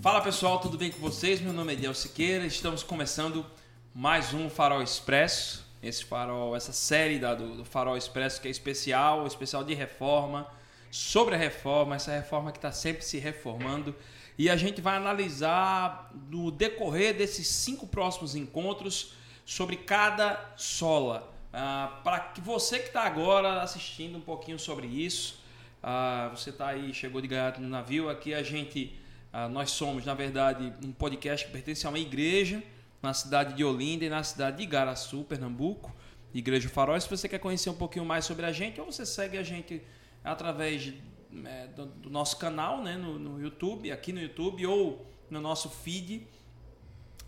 Fala 0.00 0.20
pessoal, 0.20 0.60
tudo 0.60 0.78
bem 0.78 0.92
com 0.92 1.00
vocês? 1.00 1.40
Meu 1.40 1.52
nome 1.52 1.72
é 1.72 1.76
Diel 1.76 1.92
Siqueira, 1.92 2.46
estamos 2.46 2.84
começando 2.84 3.44
mais 3.92 4.32
um 4.32 4.48
Farol 4.48 4.80
Expresso. 4.80 5.66
Esse 5.82 6.04
farol, 6.04 6.54
essa 6.54 6.72
série 6.72 7.18
da, 7.18 7.34
do, 7.34 7.56
do 7.56 7.64
Farol 7.64 7.96
Expresso 7.96 8.40
que 8.40 8.46
é 8.46 8.50
especial, 8.50 9.26
especial 9.26 9.64
de 9.64 9.74
reforma, 9.74 10.46
sobre 10.88 11.34
a 11.34 11.38
reforma, 11.38 11.96
essa 11.96 12.12
reforma 12.12 12.52
que 12.52 12.58
está 12.58 12.70
sempre 12.70 13.04
se 13.04 13.18
reformando. 13.18 13.92
E 14.38 14.48
a 14.48 14.56
gente 14.56 14.80
vai 14.80 14.96
analisar 14.96 16.12
no 16.30 16.52
decorrer 16.52 17.16
desses 17.16 17.48
cinco 17.48 17.84
próximos 17.84 18.36
encontros 18.36 19.14
sobre 19.44 19.74
cada 19.76 20.52
sola. 20.56 21.28
Ah, 21.52 22.00
Para 22.04 22.20
que 22.20 22.40
você 22.40 22.78
que 22.78 22.86
está 22.86 23.02
agora 23.02 23.62
assistindo 23.62 24.16
um 24.16 24.20
pouquinho 24.20 24.60
sobre 24.60 24.86
isso, 24.86 25.40
ah, 25.82 26.30
você 26.32 26.50
está 26.50 26.68
aí, 26.68 26.94
chegou 26.94 27.20
de 27.20 27.26
ganhar 27.26 27.58
no 27.58 27.68
navio, 27.68 28.08
aqui 28.08 28.32
a 28.32 28.44
gente, 28.44 28.96
ah, 29.38 29.48
nós 29.48 29.70
somos, 29.70 30.04
na 30.04 30.14
verdade, 30.14 30.72
um 30.84 30.90
podcast 30.90 31.46
que 31.46 31.52
pertence 31.52 31.86
a 31.86 31.90
uma 31.90 31.98
igreja 31.98 32.60
na 33.00 33.14
cidade 33.14 33.54
de 33.54 33.64
Olinda 33.64 34.04
e 34.04 34.08
na 34.08 34.24
cidade 34.24 34.56
de 34.56 34.64
Igaraçu, 34.64 35.22
Pernambuco, 35.22 35.94
Igreja 36.34 36.68
Farol. 36.68 37.00
Se 37.00 37.08
você 37.08 37.28
quer 37.28 37.38
conhecer 37.38 37.70
um 37.70 37.76
pouquinho 37.76 38.04
mais 38.04 38.24
sobre 38.24 38.44
a 38.44 38.50
gente, 38.50 38.80
ou 38.80 38.86
você 38.86 39.06
segue 39.06 39.38
a 39.38 39.44
gente 39.44 39.80
através 40.24 40.82
de, 40.82 41.00
é, 41.44 41.68
do, 41.68 41.86
do, 41.86 42.10
nosso 42.10 42.36
canal 42.36 42.82
né, 42.82 42.96
no, 42.96 43.16
no, 43.16 43.40
YouTube, 43.40 43.92
aqui 43.92 44.12
no 44.12 44.20
YouTube, 44.20 44.66
ou 44.66 45.06
no 45.30 45.40
nosso 45.40 45.70
feed 45.70 46.26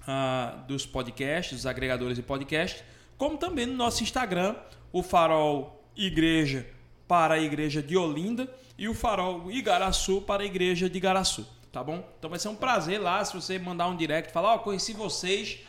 uh, 0.02 0.66
dos 0.66 0.84
podcasts, 0.84 1.58
dos 1.58 1.66
agregadores 1.66 2.16
de 2.16 2.22
podcast, 2.24 2.82
como 3.16 3.38
também 3.38 3.66
no 3.66 3.74
nosso 3.74 4.02
Instagram, 4.02 4.56
o 4.92 5.00
Farol 5.00 5.80
Igreja 5.96 6.66
para 7.06 7.34
a 7.34 7.38
Igreja 7.38 7.80
de 7.80 7.96
Olinda 7.96 8.52
e 8.76 8.88
o 8.88 8.94
Farol 8.94 9.48
Igaraçu 9.48 10.20
para 10.22 10.42
a 10.42 10.46
Igreja 10.46 10.90
de 10.90 10.98
Igaraçu 10.98 11.59
tá 11.72 11.82
bom? 11.82 12.08
Então 12.18 12.30
vai 12.30 12.38
ser 12.38 12.48
um 12.48 12.56
prazer 12.56 13.00
lá 13.00 13.24
se 13.24 13.34
você 13.34 13.58
mandar 13.58 13.88
um 13.88 13.96
direct, 13.96 14.32
falar, 14.32 14.54
ó, 14.54 14.56
oh, 14.56 14.58
conheci 14.60 14.92
vocês 14.92 15.60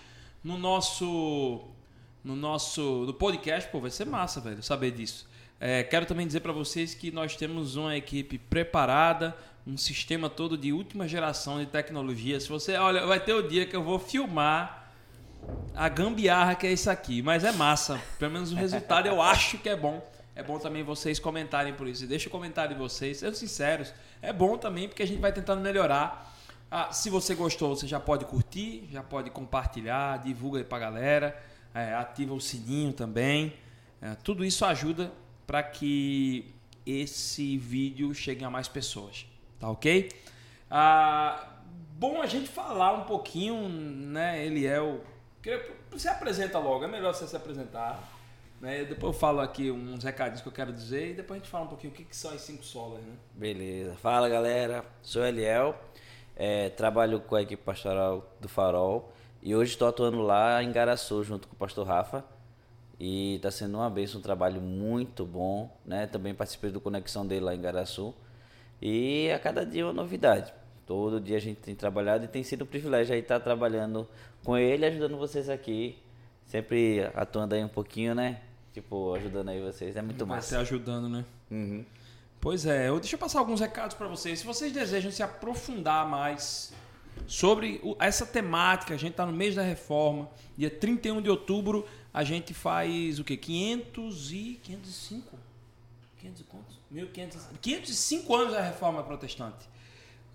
no 0.43 0.57
nosso 0.57 1.67
no 2.23 2.35
nosso 2.35 3.03
no 3.05 3.13
podcast, 3.13 3.69
pô, 3.71 3.79
vai 3.79 3.91
ser 3.91 4.05
massa, 4.05 4.39
velho, 4.39 4.61
saber 4.61 4.91
disso. 4.91 5.29
É, 5.59 5.83
quero 5.83 6.05
também 6.05 6.25
dizer 6.25 6.39
para 6.39 6.51
vocês 6.51 6.95
que 6.95 7.11
nós 7.11 7.35
temos 7.35 7.75
uma 7.75 7.95
equipe 7.95 8.37
preparada, 8.37 9.35
um 9.65 9.77
sistema 9.77 10.27
todo 10.27 10.57
de 10.57 10.73
última 10.73 11.07
geração 11.07 11.59
de 11.59 11.67
tecnologia. 11.67 12.39
Se 12.39 12.49
você, 12.49 12.75
olha, 12.75 13.05
vai 13.05 13.19
ter 13.19 13.33
o 13.33 13.47
dia 13.47 13.65
que 13.65 13.75
eu 13.75 13.83
vou 13.83 13.99
filmar 13.99 14.91
a 15.75 15.87
gambiarra 15.89 16.55
que 16.55 16.67
é 16.67 16.71
isso 16.71 16.89
aqui, 16.89 17.21
mas 17.21 17.43
é 17.43 17.51
massa. 17.51 18.01
Pelo 18.17 18.31
menos 18.31 18.51
o 18.51 18.55
resultado 18.55 19.07
eu 19.07 19.21
acho 19.21 19.57
que 19.57 19.69
é 19.69 19.75
bom. 19.75 20.01
É 20.35 20.41
bom 20.41 20.57
também 20.57 20.83
vocês 20.83 21.19
comentarem 21.19 21.73
por 21.73 21.87
isso. 21.87 22.07
Deixa 22.07 22.29
o 22.29 22.31
comentário 22.31 22.73
de 22.73 22.79
vocês, 22.79 23.17
sejam 23.17 23.35
sinceros. 23.35 23.93
É 24.21 24.31
bom 24.31 24.57
também 24.57 24.87
porque 24.87 25.03
a 25.03 25.07
gente 25.07 25.19
vai 25.19 25.31
tentando 25.31 25.61
melhorar. 25.61 26.33
Ah, 26.69 26.93
se 26.93 27.09
você 27.09 27.35
gostou, 27.35 27.75
você 27.75 27.85
já 27.85 27.99
pode 27.99 28.23
curtir, 28.25 28.87
já 28.89 29.03
pode 29.03 29.29
compartilhar, 29.29 30.19
divulga 30.23 30.59
aí 30.59 30.63
pra 30.63 30.79
galera, 30.79 31.37
é, 31.73 31.93
ativa 31.93 32.33
o 32.33 32.39
sininho 32.39 32.93
também. 32.93 33.53
É, 34.01 34.15
tudo 34.15 34.45
isso 34.45 34.63
ajuda 34.63 35.11
para 35.45 35.61
que 35.61 36.53
esse 36.85 37.57
vídeo 37.57 38.13
chegue 38.13 38.45
a 38.45 38.49
mais 38.49 38.69
pessoas, 38.69 39.25
tá 39.59 39.69
ok? 39.69 40.09
Ah, 40.69 41.45
bom 41.99 42.21
a 42.21 42.25
gente 42.25 42.47
falar 42.47 42.93
um 42.93 43.03
pouquinho, 43.03 43.67
né, 43.67 44.45
Eliel? 44.45 45.03
Você 45.91 46.07
apresenta 46.07 46.57
logo, 46.57 46.85
é 46.85 46.87
melhor 46.87 47.13
você 47.13 47.27
se 47.27 47.35
apresentar. 47.35 48.10
Né? 48.61 48.85
Depois 48.85 49.13
eu 49.15 49.19
falo 49.19 49.39
aqui 49.39 49.71
uns 49.71 50.03
recadinhos 50.03 50.41
que 50.41 50.47
eu 50.47 50.51
quero 50.51 50.71
dizer 50.71 51.09
e 51.09 51.13
depois 51.15 51.39
a 51.39 51.43
gente 51.43 51.51
fala 51.51 51.65
um 51.65 51.67
pouquinho 51.67 51.91
o 51.91 51.95
que, 51.95 52.03
que 52.03 52.15
são 52.15 52.31
as 52.31 52.41
cinco 52.41 52.63
solas, 52.63 53.01
né? 53.01 53.13
Beleza. 53.33 53.95
Fala 53.95 54.29
galera, 54.29 54.85
sou 55.01 55.25
Eliel, 55.25 55.75
é, 56.35 56.69
trabalho 56.69 57.19
com 57.21 57.35
a 57.35 57.41
equipe 57.41 57.63
pastoral 57.63 58.31
do 58.39 58.47
Farol 58.47 59.11
e 59.41 59.55
hoje 59.55 59.71
estou 59.71 59.87
atuando 59.87 60.21
lá 60.21 60.61
em 60.61 60.71
Garaçu 60.71 61.23
junto 61.23 61.47
com 61.47 61.55
o 61.55 61.57
pastor 61.57 61.87
Rafa 61.87 62.23
e 62.99 63.37
está 63.37 63.49
sendo 63.49 63.79
uma 63.79 63.89
bênção, 63.89 64.19
um 64.19 64.23
trabalho 64.23 64.61
muito 64.61 65.25
bom, 65.25 65.75
né? 65.83 66.05
Também 66.05 66.35
participei 66.35 66.69
do 66.69 66.79
Conexão 66.79 67.25
dele 67.25 67.43
lá 67.43 67.55
em 67.55 67.61
Garaçu 67.61 68.13
e 68.79 69.31
a 69.31 69.39
cada 69.39 69.65
dia 69.65 69.87
uma 69.87 69.93
novidade. 69.93 70.53
Todo 70.85 71.19
dia 71.19 71.37
a 71.37 71.41
gente 71.41 71.61
tem 71.61 71.73
trabalhado 71.73 72.25
e 72.25 72.27
tem 72.27 72.43
sido 72.43 72.63
um 72.63 72.67
privilégio 72.67 73.15
estar 73.15 73.39
trabalhando 73.39 74.07
com 74.45 74.55
ele, 74.55 74.85
ajudando 74.85 75.17
vocês 75.17 75.49
aqui, 75.49 75.97
sempre 76.45 77.09
atuando 77.15 77.55
aí 77.55 77.63
um 77.63 77.67
pouquinho, 77.67 78.13
né? 78.13 78.39
Tipo, 78.73 79.13
ajudando 79.15 79.49
aí 79.49 79.61
vocês. 79.61 79.95
É 79.95 80.01
muito 80.01 80.25
massa. 80.25 80.49
Você 80.49 80.55
ajudando, 80.55 81.09
né? 81.09 81.25
Uhum. 81.49 81.85
Pois 82.39 82.65
é, 82.65 82.89
eu, 82.89 82.99
deixa 82.99 83.15
eu 83.15 83.19
passar 83.19 83.39
alguns 83.39 83.59
recados 83.59 83.95
para 83.95 84.07
vocês. 84.07 84.39
Se 84.39 84.45
vocês 84.45 84.71
desejam 84.71 85.11
se 85.11 85.21
aprofundar 85.21 86.07
mais 86.07 86.73
sobre 87.27 87.79
o, 87.83 87.95
essa 87.99 88.25
temática, 88.25 88.93
a 88.93 88.97
gente 88.97 89.11
está 89.11 89.25
no 89.25 89.31
mês 89.33 89.55
da 89.55 89.61
reforma, 89.61 90.29
dia 90.57 90.69
31 90.69 91.21
de 91.21 91.29
outubro, 91.29 91.85
a 92.13 92.23
gente 92.23 92.53
faz 92.53 93.19
o 93.19 93.23
quê? 93.23 93.37
500 93.37 94.31
e 94.31 94.59
505? 94.63 95.39
500 96.19 96.41
e 96.41 96.43
quantos? 96.43 96.79
1500, 96.89 97.47
505 97.61 98.35
anos 98.35 98.53
da 98.53 98.61
reforma 98.61 99.03
protestante. 99.03 99.69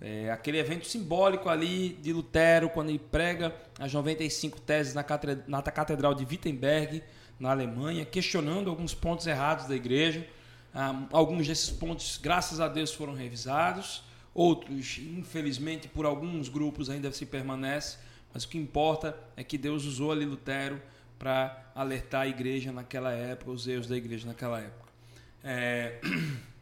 É, 0.01 0.31
aquele 0.31 0.59
evento 0.59 0.87
simbólico 0.87 1.49
ali 1.49 1.91
de 1.95 2.13
Lutero, 2.13 2.69
quando 2.69 2.91
ele 2.91 2.99
prega 2.99 3.55
as 3.79 3.93
95 3.93 4.61
teses 4.61 4.95
na 4.95 5.03
catedral, 5.03 5.45
na 5.49 5.63
catedral 5.63 6.15
de 6.15 6.25
Wittenberg, 6.25 7.03
na 7.39 7.51
Alemanha, 7.51 8.05
questionando 8.05 8.71
alguns 8.71 8.95
pontos 8.95 9.27
errados 9.27 9.67
da 9.67 9.77
igreja. 9.77 10.27
Ah, 10.75 11.07
alguns 11.13 11.47
desses 11.47 11.71
pontos, 11.71 12.19
graças 12.23 12.61
a 12.61 12.69
Deus, 12.69 12.93
foram 12.93 13.15
revisados. 13.15 14.03
Outros, 14.35 14.99
infelizmente, 14.99 15.89
por 15.89 16.05
alguns 16.05 16.49
grupos 16.49 16.91
ainda 16.91 17.11
se 17.13 17.25
permanece. 17.25 17.99
Mas 18.33 18.45
o 18.45 18.49
que 18.49 18.59
importa 18.59 19.19
é 19.37 19.43
que 19.43 19.57
Deus 19.57 19.85
usou 19.85 20.13
ali 20.13 20.27
Lutero 20.27 20.81
para 21.19 21.73
alertar 21.75 22.23
a 22.23 22.29
igreja 22.29 22.71
naquela 22.73 23.13
época, 23.13 23.51
os 23.51 23.67
erros 23.67 23.87
da 23.87 23.97
igreja 23.97 24.27
naquela 24.27 24.61
época. 24.61 24.93
É, 25.43 26.01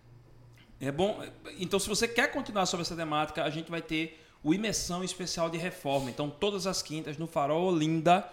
é 0.81 0.93
bom. 0.93 1.21
Então, 1.59 1.81
se 1.81 1.89
você 1.89 2.07
quer 2.07 2.31
continuar 2.31 2.67
sobre 2.67 2.83
essa 2.83 2.95
temática, 2.95 3.43
a 3.43 3.51
gente 3.51 3.71
vai 3.71 3.83
ter 3.83 4.25
o 4.43 4.53
Imersão 4.53 5.03
Especial 5.03 5.49
de 5.49 5.59
Reforma. 5.59 6.11
Então, 6.11 6.29
todas 6.29 6.67
as 6.67 6.83
quintas 6.83 7.17
no 7.17 7.27
Farol 7.27 7.73
Olinda, 7.73 8.25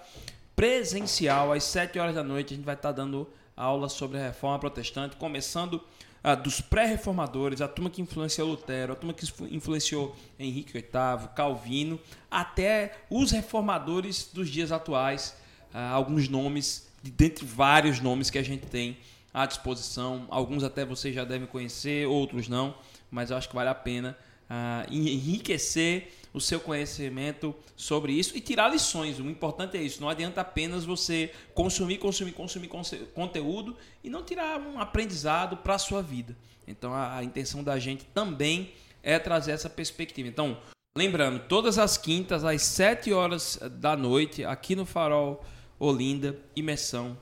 presencial, 0.61 1.51
às 1.51 1.63
7 1.63 1.97
horas 1.97 2.13
da 2.13 2.23
noite, 2.23 2.53
a 2.53 2.55
gente 2.55 2.63
vai 2.63 2.75
estar 2.75 2.91
dando 2.91 3.27
aula 3.57 3.89
sobre 3.89 4.19
a 4.19 4.27
reforma 4.27 4.59
protestante, 4.59 5.15
começando 5.15 5.81
ah, 6.23 6.35
dos 6.35 6.61
pré-reformadores, 6.61 7.61
a 7.61 7.67
turma 7.67 7.89
que 7.89 7.99
influenciou 7.99 8.47
Lutero, 8.47 8.93
a 8.93 8.95
turma 8.95 9.11
que 9.11 9.25
influenciou 9.49 10.15
Henrique 10.39 10.71
VIII, 10.73 11.29
Calvino, 11.35 11.99
até 12.29 12.95
os 13.09 13.31
reformadores 13.31 14.29
dos 14.31 14.51
dias 14.51 14.71
atuais, 14.71 15.35
ah, 15.73 15.89
alguns 15.89 16.29
nomes, 16.29 16.87
dentre 17.01 17.43
vários 17.43 17.99
nomes 17.99 18.29
que 18.29 18.37
a 18.37 18.43
gente 18.43 18.67
tem 18.67 18.99
à 19.33 19.47
disposição, 19.47 20.27
alguns 20.29 20.63
até 20.63 20.85
vocês 20.85 21.15
já 21.15 21.23
devem 21.23 21.47
conhecer, 21.47 22.05
outros 22.05 22.47
não, 22.47 22.75
mas 23.09 23.31
eu 23.31 23.37
acho 23.37 23.49
que 23.49 23.55
vale 23.55 23.69
a 23.69 23.73
pena 23.73 24.15
ah, 24.47 24.85
enriquecer 24.91 26.20
o 26.33 26.39
seu 26.39 26.59
conhecimento 26.59 27.53
sobre 27.75 28.13
isso 28.13 28.37
e 28.37 28.41
tirar 28.41 28.69
lições. 28.69 29.19
O 29.19 29.29
importante 29.29 29.77
é 29.77 29.81
isso. 29.81 30.01
Não 30.01 30.09
adianta 30.09 30.41
apenas 30.41 30.85
você 30.85 31.31
consumir, 31.53 31.97
consumir, 31.97 32.31
consumir 32.31 32.69
conteúdo 33.13 33.75
e 34.03 34.09
não 34.09 34.23
tirar 34.23 34.59
um 34.59 34.79
aprendizado 34.79 35.57
para 35.57 35.75
a 35.75 35.79
sua 35.79 36.01
vida. 36.01 36.35
Então 36.67 36.93
a, 36.93 37.17
a 37.17 37.23
intenção 37.23 37.63
da 37.63 37.77
gente 37.77 38.05
também 38.05 38.73
é 39.03 39.19
trazer 39.19 39.51
essa 39.51 39.69
perspectiva. 39.69 40.27
Então, 40.27 40.57
lembrando, 40.95 41.39
todas 41.47 41.77
as 41.77 41.97
quintas 41.97 42.45
às 42.45 42.61
7 42.61 43.11
horas 43.11 43.59
da 43.79 43.95
noite, 43.97 44.45
aqui 44.45 44.75
no 44.75 44.85
Farol 44.85 45.43
Olinda, 45.79 46.39
imersão 46.55 47.17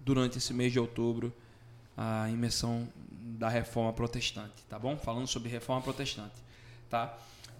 durante 0.00 0.38
esse 0.38 0.54
mês 0.54 0.72
de 0.72 0.78
outubro, 0.78 1.32
a 1.96 2.30
imersão 2.30 2.88
da 3.10 3.48
reforma 3.48 3.92
protestante, 3.92 4.62
tá 4.68 4.78
bom? 4.78 4.96
Falando 4.96 5.26
sobre 5.26 5.48
reforma 5.48 5.82
protestante, 5.82 6.34
tá? 6.88 7.16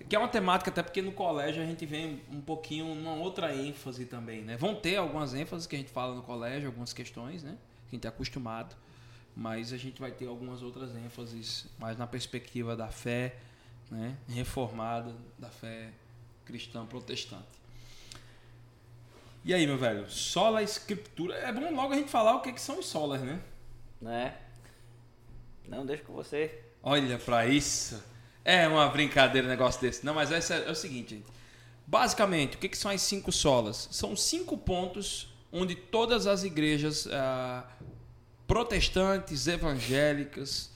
Que 0.08 0.16
é 0.16 0.18
uma 0.18 0.28
temática, 0.28 0.70
até 0.70 0.82
porque 0.82 1.00
no 1.00 1.12
colégio 1.12 1.62
a 1.62 1.66
gente 1.66 1.86
vem 1.86 2.20
um 2.30 2.40
pouquinho 2.40 2.94
numa 2.94 3.14
outra 3.14 3.54
ênfase 3.54 4.04
também, 4.06 4.42
né? 4.42 4.56
Vão 4.56 4.74
ter 4.74 4.96
algumas 4.96 5.34
ênfases 5.34 5.66
que 5.66 5.76
a 5.76 5.78
gente 5.78 5.90
fala 5.90 6.14
no 6.14 6.22
colégio, 6.22 6.68
algumas 6.68 6.92
questões, 6.92 7.42
né? 7.42 7.56
Que 7.88 7.94
a 7.94 7.96
gente 7.96 8.06
é 8.06 8.08
acostumado, 8.08 8.74
mas 9.36 9.72
a 9.72 9.76
gente 9.76 10.00
vai 10.00 10.10
ter 10.10 10.26
algumas 10.26 10.62
outras 10.62 10.94
ênfases 10.94 11.66
mais 11.78 11.96
na 11.96 12.06
perspectiva 12.06 12.76
da 12.76 12.88
fé, 12.88 13.36
né? 13.90 14.16
Reformada, 14.28 15.14
da 15.38 15.48
fé 15.48 15.90
cristã 16.44 16.84
protestante. 16.84 17.64
E 19.44 19.52
aí, 19.52 19.66
meu 19.66 19.76
velho? 19.76 20.10
Sola 20.10 20.62
escritura. 20.62 21.34
É 21.36 21.52
bom 21.52 21.74
logo 21.74 21.92
a 21.92 21.96
gente 21.96 22.10
falar 22.10 22.34
o 22.34 22.40
que, 22.40 22.52
que 22.52 22.60
são 22.60 22.78
os 22.78 22.86
solas, 22.86 23.20
né? 23.20 23.40
Né? 24.00 24.36
Não, 25.68 25.84
deixa 25.84 26.02
com 26.02 26.12
você. 26.12 26.62
Olha 26.82 27.18
para 27.18 27.46
isso. 27.46 28.02
É 28.44 28.68
uma 28.68 28.88
brincadeira 28.88 29.46
um 29.46 29.50
negócio 29.50 29.80
desse. 29.80 30.04
Não, 30.04 30.14
mas 30.14 30.30
é, 30.30 30.66
é 30.66 30.70
o 30.70 30.74
seguinte, 30.74 31.14
gente. 31.14 31.26
Basicamente, 31.86 32.56
o 32.56 32.58
que, 32.58 32.68
que, 32.68 32.78
são 32.78 32.90
as 32.90 33.02
cinco 33.02 33.32
solas? 33.32 33.88
São 33.90 34.16
cinco 34.16 34.56
pontos 34.56 35.32
onde 35.52 35.74
todas 35.74 36.26
as 36.26 36.42
igrejas 36.44 37.06
ah, 37.12 37.64
protestantes, 38.46 39.46
evangélicas, 39.46 40.70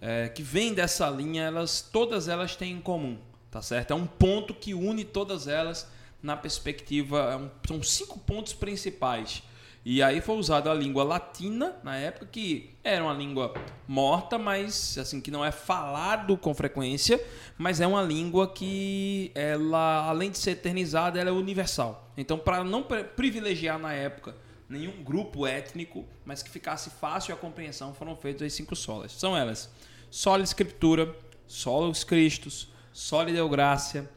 eh, 0.00 0.28
que 0.28 0.42
vêm 0.42 0.74
dessa 0.74 1.08
linha, 1.08 1.44
elas 1.44 1.80
todas 1.80 2.28
elas 2.28 2.56
têm 2.56 2.72
em 2.72 2.80
comum. 2.80 3.18
tá 3.50 3.60
certo? 3.60 3.92
É 3.92 3.94
um 3.94 4.06
ponto 4.06 4.54
que 4.54 4.72
une 4.72 5.04
todas 5.04 5.46
elas 5.46 5.86
na 6.22 6.36
perspectiva. 6.36 7.18
é 7.32 7.36
um- 7.36 7.50
são 7.66 7.82
cinco 7.82 8.18
pontos 8.18 8.52
principais. 8.54 9.42
E 9.84 10.00
aí 10.00 10.20
foi 10.20 10.36
usada 10.36 10.70
a 10.70 10.74
língua 10.74 11.02
latina 11.02 11.74
na 11.82 11.96
época, 11.96 12.26
que 12.26 12.76
era 12.84 13.02
uma 13.02 13.12
língua 13.12 13.52
morta, 13.88 14.38
mas 14.38 14.96
assim 14.96 15.20
que 15.20 15.30
não 15.30 15.44
é 15.44 15.50
falado 15.50 16.36
com 16.36 16.54
frequência, 16.54 17.20
mas 17.58 17.80
é 17.80 17.86
uma 17.86 18.00
língua 18.00 18.46
que 18.46 19.32
ela, 19.34 20.06
além 20.06 20.30
de 20.30 20.38
ser 20.38 20.52
eternizada, 20.52 21.18
ela 21.18 21.30
é 21.30 21.32
universal. 21.32 22.12
Então, 22.16 22.38
para 22.38 22.62
não 22.62 22.84
pri- 22.84 23.02
privilegiar 23.02 23.76
na 23.76 23.92
época 23.92 24.36
nenhum 24.68 25.02
grupo 25.02 25.46
étnico, 25.46 26.06
mas 26.24 26.44
que 26.44 26.50
ficasse 26.50 26.88
fácil 26.88 27.34
a 27.34 27.36
compreensão, 27.36 27.92
foram 27.92 28.14
feitas 28.14 28.46
as 28.46 28.52
cinco 28.52 28.76
solas. 28.76 29.10
São 29.10 29.36
elas: 29.36 29.68
sola 30.08 30.44
escritura, 30.44 31.12
solos 31.46 32.04
Christus, 32.04 32.68
soli 32.92 33.32
deo 33.32 33.48
gracia, 33.48 34.08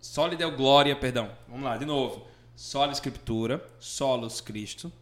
soli 0.00 0.34
deo 0.34 0.56
glória, 0.56 0.96
perdão. 0.96 1.30
Vamos 1.46 1.64
lá, 1.64 1.76
de 1.76 1.84
novo. 1.84 2.26
Sola 2.56 2.92
escritura, 2.92 3.64
solos 3.78 4.40
Cristo, 4.40 4.92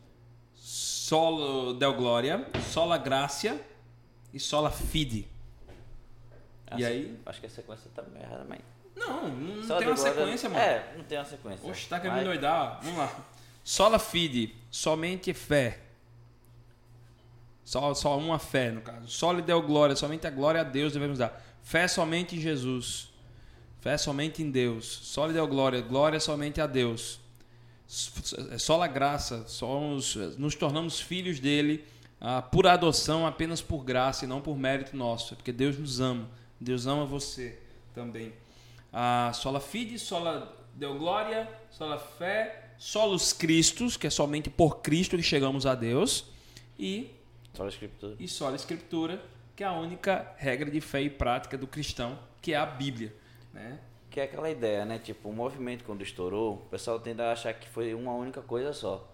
solo 1.08 1.72
deo 1.72 1.94
glória, 1.94 2.46
sola 2.70 2.98
gracia 2.98 3.58
e 4.32 4.38
sola 4.38 4.70
fide. 4.70 5.26
E 6.76 6.84
aí? 6.84 7.18
Acho 7.24 7.40
que 7.40 7.46
a 7.46 7.50
sequência 7.50 7.90
tá 7.94 8.02
meio 8.12 8.24
errada, 8.26 8.44
mas. 8.46 8.60
Não, 8.94 9.28
não 9.28 9.54
tem 9.54 9.64
uma 9.64 9.80
glória- 9.80 9.96
sequência, 9.96 10.48
mano. 10.50 10.60
É, 10.60 10.92
não 10.98 11.04
tem 11.04 11.16
uma 11.18 11.24
sequência. 11.24 11.70
Oxe, 11.70 11.88
tá 11.88 11.98
querendo 11.98 12.18
me 12.18 12.24
Mas- 12.24 12.28
doidar. 12.28 12.80
Vamos 12.82 12.98
lá. 12.98 13.16
Sola 13.64 13.98
fide, 13.98 14.54
somente 14.70 15.32
fé. 15.32 15.80
Só, 17.64 17.94
só 17.94 18.18
uma 18.18 18.38
fé, 18.38 18.70
no 18.70 18.80
caso. 18.82 19.08
Só 19.08 19.32
lhe 19.32 19.40
deu 19.42 19.62
glória, 19.62 19.94
somente 19.96 20.26
a 20.26 20.30
glória 20.30 20.60
a 20.60 20.64
Deus 20.64 20.92
devemos 20.92 21.18
dar. 21.18 21.42
Fé 21.62 21.86
somente 21.88 22.36
em 22.36 22.40
Jesus. 22.40 23.08
Fé 23.80 23.96
somente 23.96 24.42
em 24.42 24.50
Deus. 24.50 24.86
Só 24.86 25.26
lhe 25.26 25.32
deu 25.32 25.46
glória, 25.46 25.80
glória 25.80 26.18
somente 26.20 26.60
a 26.60 26.66
Deus. 26.66 27.18
É 28.50 28.58
Só 28.58 28.82
a 28.82 28.86
graça, 28.86 29.46
somos, 29.48 30.14
nos 30.36 30.54
tornamos 30.54 31.00
filhos 31.00 31.40
dele 31.40 31.84
ah, 32.20 32.42
por 32.42 32.66
adoção, 32.66 33.26
apenas 33.26 33.62
por 33.62 33.82
graça 33.82 34.24
e 34.24 34.28
não 34.28 34.40
por 34.40 34.56
mérito 34.58 34.96
nosso. 34.96 35.34
É 35.34 35.36
porque 35.36 35.52
Deus 35.52 35.78
nos 35.78 36.00
ama. 36.00 36.28
Deus 36.60 36.86
ama 36.86 37.06
você 37.06 37.58
também. 37.94 38.32
Ah, 38.92 39.32
sola 39.34 39.60
fide, 39.60 39.98
sola 39.98 40.54
deu 40.74 40.98
glória, 40.98 41.48
sola 41.70 41.98
fé, 41.98 42.72
solos 42.78 43.32
Cristos, 43.32 43.96
que 43.96 44.06
é 44.06 44.10
somente 44.10 44.48
por 44.48 44.80
Cristo 44.80 45.16
que 45.16 45.22
chegamos 45.22 45.66
a 45.66 45.74
Deus, 45.74 46.26
e, 46.78 47.10
Só 47.52 47.64
a 47.64 47.68
escritura. 47.68 48.16
e 48.18 48.28
sola 48.28 48.56
Escritura, 48.56 49.22
que 49.56 49.64
é 49.64 49.66
a 49.66 49.72
única 49.72 50.32
regra 50.36 50.70
de 50.70 50.80
fé 50.80 51.02
e 51.02 51.10
prática 51.10 51.58
do 51.58 51.66
cristão, 51.66 52.18
que 52.40 52.52
é 52.52 52.56
a 52.56 52.64
Bíblia. 52.64 53.12
Né? 53.52 53.78
Que 54.18 54.22
é 54.22 54.24
aquela 54.24 54.50
ideia, 54.50 54.84
né? 54.84 54.98
Tipo, 54.98 55.28
o 55.28 55.32
movimento 55.32 55.84
quando 55.84 56.02
estourou, 56.02 56.54
o 56.54 56.70
pessoal 56.70 56.98
tende 56.98 57.22
a 57.22 57.30
achar 57.30 57.54
que 57.54 57.68
foi 57.68 57.94
uma 57.94 58.12
única 58.14 58.42
coisa 58.42 58.72
só. 58.72 59.08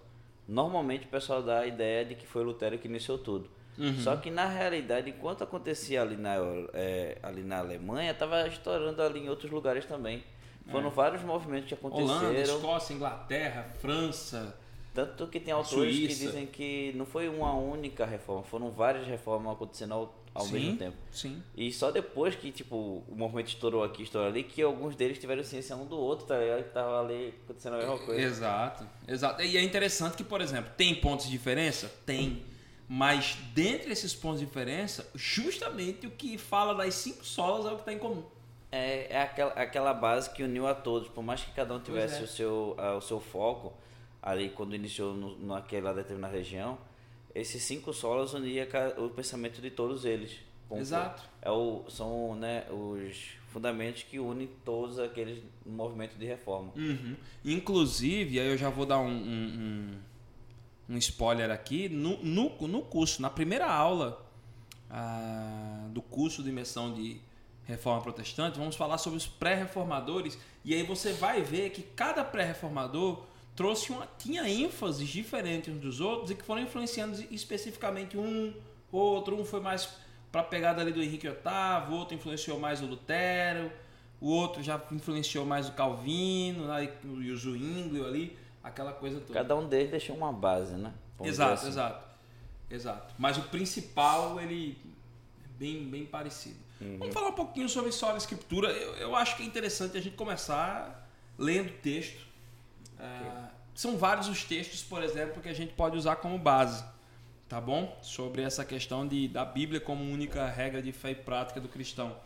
Normalmente 0.49 1.05
o 1.05 1.11
pessoal 1.11 1.43
dá 1.43 1.59
a 1.59 1.67
ideia 1.67 2.07
de 2.07 2.15
que 2.15 2.27
foi 2.27 2.43
Lutero 2.43 2.79
que 2.79 2.89
iniciou 2.89 3.19
tudo. 3.19 3.51
Uhum. 3.77 3.99
Só 4.01 4.17
que 4.17 4.31
na 4.31 4.47
realidade, 4.47 5.11
enquanto 5.11 5.45
acontecia 5.45 6.01
ali 6.01 6.17
na, 6.17 6.37
é, 6.73 7.19
ali 7.23 7.43
na 7.43 7.59
Alemanha, 7.59 8.13
estava 8.13 8.49
estourando 8.49 9.03
ali 9.03 9.21
em 9.21 9.29
outros 9.29 9.51
lugares 9.53 9.85
também. 9.85 10.25
Foram 10.71 10.89
vários 10.89 11.23
movimentos 11.23 11.69
que 11.69 11.75
É. 11.75 11.79
Holanda, 11.87 12.15
aconteceram. 12.15 12.57
Escócia, 12.57 12.95
Inglaterra, 12.95 13.75
França. 13.79 14.59
Tanto 14.95 15.27
que 15.27 15.39
tem 15.39 15.53
autores 15.53 15.95
que 15.95 16.07
Suíça. 16.07 16.25
dizem 16.29 16.47
que 16.47 16.95
não 16.97 17.05
foi 17.05 17.29
uma 17.29 17.53
única 17.53 18.07
reforma, 18.07 18.43
foram 18.43 18.71
várias 18.71 19.07
reformas 19.07 19.53
acontecendo 19.53 19.93
ao, 19.93 20.24
ao 20.35 20.45
sim, 20.45 20.53
mesmo 20.53 20.77
tempo. 20.79 20.97
Sim. 21.13 21.43
E 21.57 21.73
só 21.73 21.93
depois 21.93 22.35
que, 22.35 22.51
tipo, 22.51 23.05
o 23.09 23.15
movimento 23.15 23.49
estourou 23.49 23.85
aqui, 23.85 24.03
estourou 24.03 24.29
ali, 24.29 24.43
que 24.43 24.61
alguns 24.61 24.97
deles 24.97 25.19
tiveram 25.19 25.45
ciência 25.45 25.77
um 25.77 25.87
do 25.87 25.97
outro, 25.97 26.27
tá 26.27 26.37
ligado? 26.37 26.65
Que 26.65 26.71
tava 26.71 27.01
ali 27.01 27.33
acontecendo 27.45 27.75
a 27.75 27.79
mesma 27.79 27.99
coisa. 27.99 28.21
Exato, 28.21 28.87
exato. 29.07 29.43
E 29.43 29.57
é 29.57 29.63
interessante 29.63 30.17
que, 30.17 30.25
por 30.25 30.41
exemplo, 30.41 30.73
tem 30.77 30.95
pontos 30.97 31.27
de 31.27 31.33
diferença? 31.33 31.91
Tem. 32.05 32.43
Mas 32.89 33.39
dentre 33.55 33.93
esses 33.93 34.13
pontos 34.13 34.41
de 34.41 34.47
diferença, 34.47 35.09
justamente 35.15 36.07
o 36.07 36.11
que 36.11 36.37
fala 36.37 36.75
das 36.75 36.95
cinco 36.95 37.25
solas 37.25 37.67
é 37.67 37.69
o 37.69 37.77
que 37.77 37.83
está 37.83 37.93
em 37.93 37.99
comum. 37.99 38.25
É, 38.71 39.07
é 39.15 39.23
aquela, 39.23 39.53
aquela 39.53 39.95
base 39.95 40.31
que 40.31 40.43
uniu 40.43 40.67
a 40.67 40.75
todos, 40.75 41.09
por 41.09 41.23
mais 41.23 41.43
que 41.43 41.53
cada 41.53 41.73
um 41.75 41.81
tivesse 41.81 42.21
é. 42.21 42.25
o, 42.25 42.27
seu, 42.27 42.75
ah, 42.77 42.97
o 42.97 43.01
seu 43.01 43.21
foco, 43.21 43.73
ali 44.21 44.51
quando 44.51 44.75
iniciou 44.75 45.15
no, 45.15 45.39
naquela 45.39 45.95
determinada 45.95 46.35
região, 46.35 46.77
esses 47.35 47.63
cinco 47.63 47.93
solos 47.93 48.33
unia 48.35 48.69
o 48.99 49.09
pensamento 49.11 49.61
de 49.61 49.71
todos 49.71 50.05
eles. 50.05 50.33
Como 50.69 50.81
Exato. 50.81 51.23
É 51.43 51.51
o, 51.51 51.85
são 51.89 52.35
né, 52.37 52.65
os 52.71 53.33
fundamentos 53.49 54.03
que 54.03 54.19
unem 54.19 54.49
todos 54.65 54.99
aqueles 54.99 55.43
movimentos 55.65 56.19
de 56.19 56.25
reforma. 56.27 56.73
Uhum. 56.75 57.15
Inclusive, 57.45 58.41
aí 58.41 58.49
eu 58.49 58.57
já 58.57 58.71
vou 58.71 58.87
dar 58.87 58.99
um, 58.99 59.09
um, 59.09 59.95
um- 60.89 60.95
um 60.95 60.99
spoiler 60.99 61.51
aqui. 61.51 61.89
No, 61.89 62.17
no, 62.23 62.51
no 62.69 62.83
curso, 62.83 63.21
na 63.23 63.31
primeira 63.31 63.67
aula 63.71 64.25
ah, 64.91 65.87
do 65.91 66.03
curso 66.03 66.43
de 66.43 66.49
imersão 66.51 66.93
de 66.95 67.21
reforma 67.65 68.03
protestante, 68.03 68.59
vamos 68.59 68.77
falar 68.77 68.99
sobre 68.99 69.17
os 69.17 69.27
pré-reformadores. 69.27 70.39
E 70.65 70.75
aí 70.75 70.83
você 70.83 71.13
vai 71.13 71.43
ver 71.43 71.71
que 71.71 71.83
cada 71.83 72.23
pré-reformador 72.25 73.23
trouxe 73.55 73.93
uma, 73.93 74.07
tinha 74.19 74.49
ênfases 74.49 75.09
diferentes 75.09 75.73
uns 75.73 75.81
dos 75.81 76.01
outros 76.01 76.31
e 76.31 76.35
que 76.35 76.43
foram 76.43 76.63
influenciando 76.63 77.23
especificamente 77.31 78.17
um, 78.17 78.55
outro. 78.91 79.39
Um 79.39 79.45
foi 79.45 79.61
mais 79.61 79.89
para 80.31 80.41
a 80.41 80.45
pegada 80.45 80.83
ali 80.83 80.93
do 80.93 81.03
Henrique 81.03 81.29
VIII, 81.29 81.91
o 81.91 81.93
outro 81.93 82.15
influenciou 82.15 82.59
mais 82.59 82.81
o 82.81 82.87
Lutero, 82.87 83.71
o 84.21 84.29
outro 84.29 84.63
já 84.63 84.81
influenciou 84.91 85.45
mais 85.45 85.69
o 85.69 85.73
Calvino, 85.73 86.67
né, 86.67 86.93
e 87.05 87.31
o 87.31 87.37
Zwinglio 87.37 88.07
ali, 88.07 88.37
aquela 88.63 88.93
coisa 88.93 89.21
toda. 89.21 89.35
Cada 89.35 89.55
um 89.55 89.69
deles 89.69 89.91
deixou 89.91 90.17
uma 90.17 90.33
base, 90.33 90.75
né? 90.75 90.93
Vamos 91.17 91.33
Exato, 91.33 91.53
assim. 91.53 91.69
exato. 91.69 92.15
Exato. 92.71 93.15
Mas 93.19 93.37
o 93.37 93.43
principal, 93.43 94.41
ele 94.41 94.77
é 95.45 95.49
bem, 95.59 95.85
bem 95.85 96.05
parecido. 96.05 96.57
Uhum. 96.81 96.99
Vamos 96.99 97.15
falar 97.15 97.29
um 97.29 97.35
pouquinho 97.35 97.69
sobre 97.69 97.93
só 97.93 98.13
a 98.13 98.17
escritura. 98.17 98.71
Eu, 98.71 98.95
eu 98.97 99.17
acho 99.17 99.37
que 99.37 99.43
é 99.43 99.47
interessante 99.47 99.97
a 99.97 100.01
gente 100.01 100.17
começar 100.17 101.09
lendo 101.39 101.69
o 101.69 101.75
texto. 101.75 102.27
Ah, 103.05 103.51
são 103.75 103.97
vários 103.97 104.29
os 104.29 104.45
textos, 104.45 104.83
por 104.83 105.03
exemplo, 105.03 105.43
que 105.43 105.49
a 105.49 105.53
gente 105.53 105.73
pode 105.75 105.97
usar 105.97 106.17
como 106.17 106.39
base, 106.39 106.85
tá 107.49 107.61
bom? 107.61 107.99
Sobre 108.03 108.43
essa 108.43 108.65
questão 108.65 109.07
de, 109.07 109.29
da 109.29 109.45
Bíblia 109.45 109.81
como 109.81 110.03
única 110.05 110.47
regra 110.49 110.81
de 110.81 110.93
fé 110.93 111.11
e 111.11 111.15
prática 111.15 111.61
do 111.61 111.69
cristão. 111.69 112.17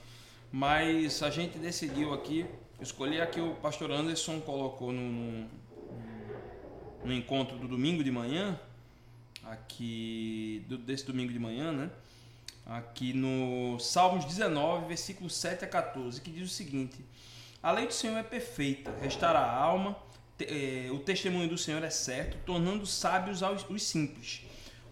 Mas 0.53 1.23
a 1.23 1.31
gente 1.31 1.59
decidiu 1.59 2.13
aqui, 2.15 2.47
escolhi 2.81 3.21
aqui 3.21 3.41
o 3.41 3.55
pastor 3.57 3.91
Anderson 3.91 4.41
colocou 4.41 4.93
no, 4.93 5.01
no, 5.03 5.49
no 7.05 7.13
encontro 7.13 7.57
do 7.59 7.69
domingo 7.69 8.03
de 8.05 8.11
manhã, 8.11 8.59
aqui 9.45 10.65
do- 10.69 10.79
desse 10.79 11.05
domingo 11.07 11.33
de 11.33 11.39
manhã, 11.39 11.73
né? 11.73 11.91
Aqui 12.67 13.13
no 13.15 13.79
Salmos 13.81 14.25
19, 14.27 14.87
versículos 14.87 15.35
7 15.35 15.65
a 15.65 15.69
14, 15.69 16.21
que 16.21 16.31
diz 16.31 16.51
o 16.51 16.55
seguinte: 16.55 17.03
A 17.63 17.71
lei 17.73 17.87
do 17.87 17.95
Senhor 17.95 18.17
é 18.19 18.23
perfeita, 18.23 18.93
restaura 19.01 19.39
a 19.39 19.51
alma, 19.55 19.97
eh, 20.41 20.89
o 20.91 20.99
testemunho 20.99 21.49
do 21.49 21.59
Senhor 21.59 21.83
é 21.83 21.91
certo, 21.91 22.37
tornando 22.45 22.87
sábios 22.87 23.43
aos, 23.43 23.69
os 23.69 23.83
simples. 23.83 24.43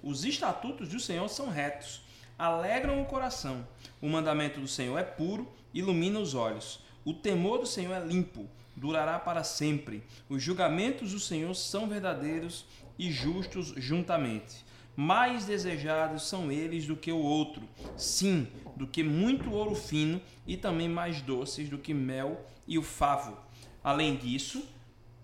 Os 0.02 0.24
estatutos 0.24 0.88
do 0.88 1.00
Senhor 1.00 1.28
são 1.28 1.48
retos, 1.48 2.02
alegram 2.38 3.00
o 3.00 3.06
coração. 3.06 3.66
O 4.00 4.08
mandamento 4.08 4.60
do 4.60 4.68
Senhor 4.68 4.98
é 4.98 5.02
puro, 5.02 5.50
ilumina 5.72 6.20
os 6.20 6.34
olhos. 6.34 6.80
O 7.04 7.14
temor 7.14 7.58
do 7.58 7.66
Senhor 7.66 7.94
é 7.94 8.04
limpo, 8.04 8.48
durará 8.74 9.18
para 9.18 9.44
sempre. 9.44 10.02
Os 10.28 10.42
julgamentos 10.42 11.12
do 11.12 11.20
Senhor 11.20 11.54
são 11.54 11.88
verdadeiros 11.88 12.66
e 12.98 13.10
justos 13.10 13.72
juntamente. 13.76 14.64
Mais 14.96 15.44
desejados 15.44 16.26
são 16.26 16.50
eles 16.50 16.86
do 16.86 16.96
que 16.96 17.12
o 17.12 17.18
outro, 17.18 17.62
sim, 17.96 18.48
do 18.76 18.86
que 18.86 19.02
muito 19.02 19.52
ouro 19.52 19.74
fino, 19.74 20.20
e 20.46 20.56
também 20.56 20.88
mais 20.88 21.20
doces 21.20 21.68
do 21.68 21.78
que 21.78 21.92
mel 21.92 22.44
e 22.66 22.78
o 22.78 22.82
favo. 22.82 23.36
Além 23.84 24.16
disso, 24.16 24.66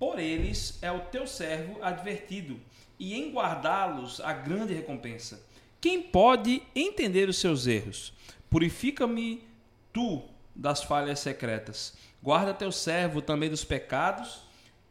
por 0.03 0.19
eles 0.19 0.81
é 0.83 0.91
o 0.91 0.99
teu 0.99 1.29
servo 1.29 1.81
advertido, 1.81 2.59
e 2.99 3.15
em 3.15 3.31
guardá-los 3.31 4.21
a 4.21 4.33
grande 4.33 4.75
recompensa. 4.75 5.47
Quem 5.81 6.03
pode 6.03 6.61
entender 6.75 7.29
os 7.29 7.39
seus 7.39 7.69
erros? 7.69 8.13
Purifica-me 8.51 9.45
tu 9.93 10.25
das 10.57 10.83
falhas 10.83 11.21
secretas. 11.21 11.95
Guarda 12.21 12.53
teu 12.53 12.73
servo 12.73 13.23
também 13.23 13.49
dos 13.49 13.63
pecados 13.63 14.41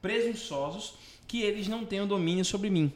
presunçosos, 0.01 0.93
que 1.27 1.41
eles 1.41 1.67
não 1.67 1.85
tenham 1.85 2.07
domínio 2.07 2.45
sobre 2.45 2.69
mim. 2.69 2.93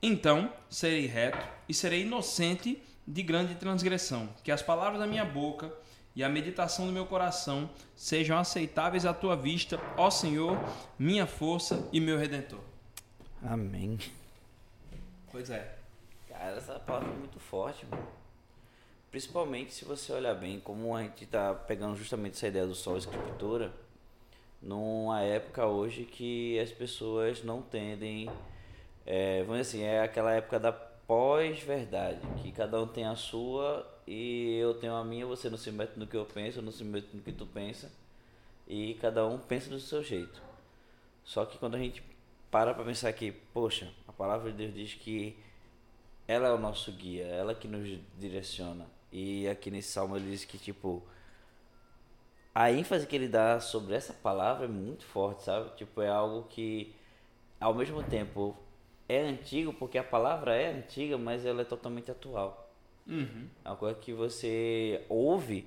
Então 0.00 0.52
serei 0.70 1.06
reto 1.06 1.44
e 1.68 1.74
serei 1.74 2.02
inocente 2.02 2.80
de 3.04 3.20
grande 3.20 3.56
transgressão. 3.56 4.28
Que 4.44 4.52
as 4.52 4.62
palavras 4.62 5.00
da 5.00 5.08
minha 5.08 5.24
boca 5.24 5.74
e 6.18 6.24
a 6.24 6.28
meditação 6.28 6.84
do 6.84 6.92
meu 6.92 7.06
coração 7.06 7.70
sejam 7.94 8.36
aceitáveis 8.36 9.06
à 9.06 9.14
tua 9.14 9.36
vista, 9.36 9.80
ó 9.96 10.10
Senhor, 10.10 10.58
minha 10.98 11.28
força 11.28 11.88
e 11.92 12.00
meu 12.00 12.18
redentor. 12.18 12.58
Amém. 13.40 13.96
Pois 15.30 15.48
é. 15.48 15.76
Cara, 16.28 16.56
essa 16.56 16.80
palavra 16.80 17.08
é 17.08 17.16
muito 17.16 17.38
forte, 17.38 17.86
mano. 17.86 18.04
Principalmente 19.12 19.72
se 19.72 19.84
você 19.84 20.12
olhar 20.12 20.34
bem, 20.34 20.58
como 20.58 20.96
a 20.96 21.04
gente 21.04 21.22
está 21.22 21.54
pegando 21.54 21.94
justamente 21.94 22.34
essa 22.34 22.48
ideia 22.48 22.66
do 22.66 22.74
sol 22.74 22.98
escritura, 22.98 23.72
numa 24.60 25.22
época 25.22 25.66
hoje 25.66 26.02
que 26.02 26.58
as 26.58 26.72
pessoas 26.72 27.44
não 27.44 27.62
tendem, 27.62 28.28
é, 29.06 29.44
vamos 29.44 29.68
dizer 29.68 29.84
assim, 29.84 29.86
é 29.86 30.02
aquela 30.02 30.32
época 30.32 30.58
da 30.58 30.72
pós-verdade, 30.72 32.18
que 32.42 32.50
cada 32.50 32.82
um 32.82 32.88
tem 32.88 33.06
a 33.06 33.14
sua 33.14 33.97
e 34.08 34.56
eu 34.56 34.72
tenho 34.74 34.94
a 34.94 35.04
minha, 35.04 35.26
você 35.26 35.50
não 35.50 35.58
se 35.58 35.70
mete 35.70 35.96
no 35.96 36.06
que 36.06 36.16
eu 36.16 36.24
penso, 36.24 36.60
eu 36.60 36.62
não 36.62 36.72
se 36.72 36.82
mete 36.82 37.08
no 37.12 37.20
que 37.20 37.30
tu 37.30 37.44
pensa, 37.46 37.92
e 38.66 38.94
cada 38.94 39.26
um 39.26 39.38
pensa 39.38 39.68
do 39.68 39.78
seu 39.78 40.02
jeito. 40.02 40.40
Só 41.24 41.44
que 41.44 41.58
quando 41.58 41.74
a 41.74 41.78
gente 41.78 42.02
para 42.50 42.72
para 42.72 42.84
pensar 42.84 43.12
que, 43.12 43.32
poxa, 43.52 43.92
a 44.06 44.12
palavra 44.12 44.50
de 44.50 44.56
Deus 44.56 44.74
diz 44.74 44.94
que 44.94 45.36
ela 46.26 46.48
é 46.48 46.52
o 46.52 46.58
nosso 46.58 46.90
guia, 46.92 47.24
ela 47.26 47.54
que 47.54 47.68
nos 47.68 48.00
direciona. 48.18 48.86
E 49.12 49.46
aqui 49.46 49.70
nesse 49.70 49.90
salmo 49.92 50.16
ele 50.16 50.30
diz 50.30 50.46
que, 50.46 50.56
tipo, 50.56 51.02
a 52.54 52.72
ênfase 52.72 53.06
que 53.06 53.14
ele 53.14 53.28
dá 53.28 53.60
sobre 53.60 53.94
essa 53.94 54.14
palavra 54.14 54.64
é 54.64 54.68
muito 54.68 55.04
forte, 55.04 55.42
sabe? 55.44 55.76
Tipo, 55.76 56.00
é 56.00 56.08
algo 56.08 56.48
que, 56.48 56.94
ao 57.60 57.74
mesmo 57.74 58.02
tempo, 58.02 58.56
é 59.06 59.20
antigo, 59.20 59.72
porque 59.74 59.98
a 59.98 60.04
palavra 60.04 60.54
é 60.56 60.72
antiga, 60.72 61.18
mas 61.18 61.44
ela 61.44 61.60
é 61.60 61.64
totalmente 61.64 62.10
atual. 62.10 62.67
Uhum. 63.08 63.48
É 63.64 63.68
uma 63.70 63.76
coisa 63.76 63.98
que 63.98 64.12
você 64.12 65.02
ouve 65.08 65.66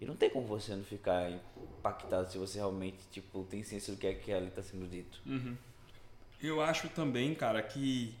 e 0.00 0.04
não 0.04 0.14
tem 0.14 0.30
como 0.30 0.46
você 0.46 0.74
não 0.74 0.84
ficar 0.84 1.30
impactado 1.30 2.30
se 2.30 2.38
você 2.38 2.58
realmente, 2.58 2.98
tipo, 3.10 3.44
tem 3.44 3.62
ciência 3.62 3.92
do 3.92 3.98
que 3.98 4.06
é 4.06 4.14
que 4.14 4.32
ali 4.32 4.48
está 4.48 4.62
sendo 4.62 4.88
dito. 4.88 5.20
Uhum. 5.26 5.56
Eu 6.40 6.60
acho 6.60 6.88
também, 6.90 7.34
cara, 7.34 7.62
que 7.62 8.14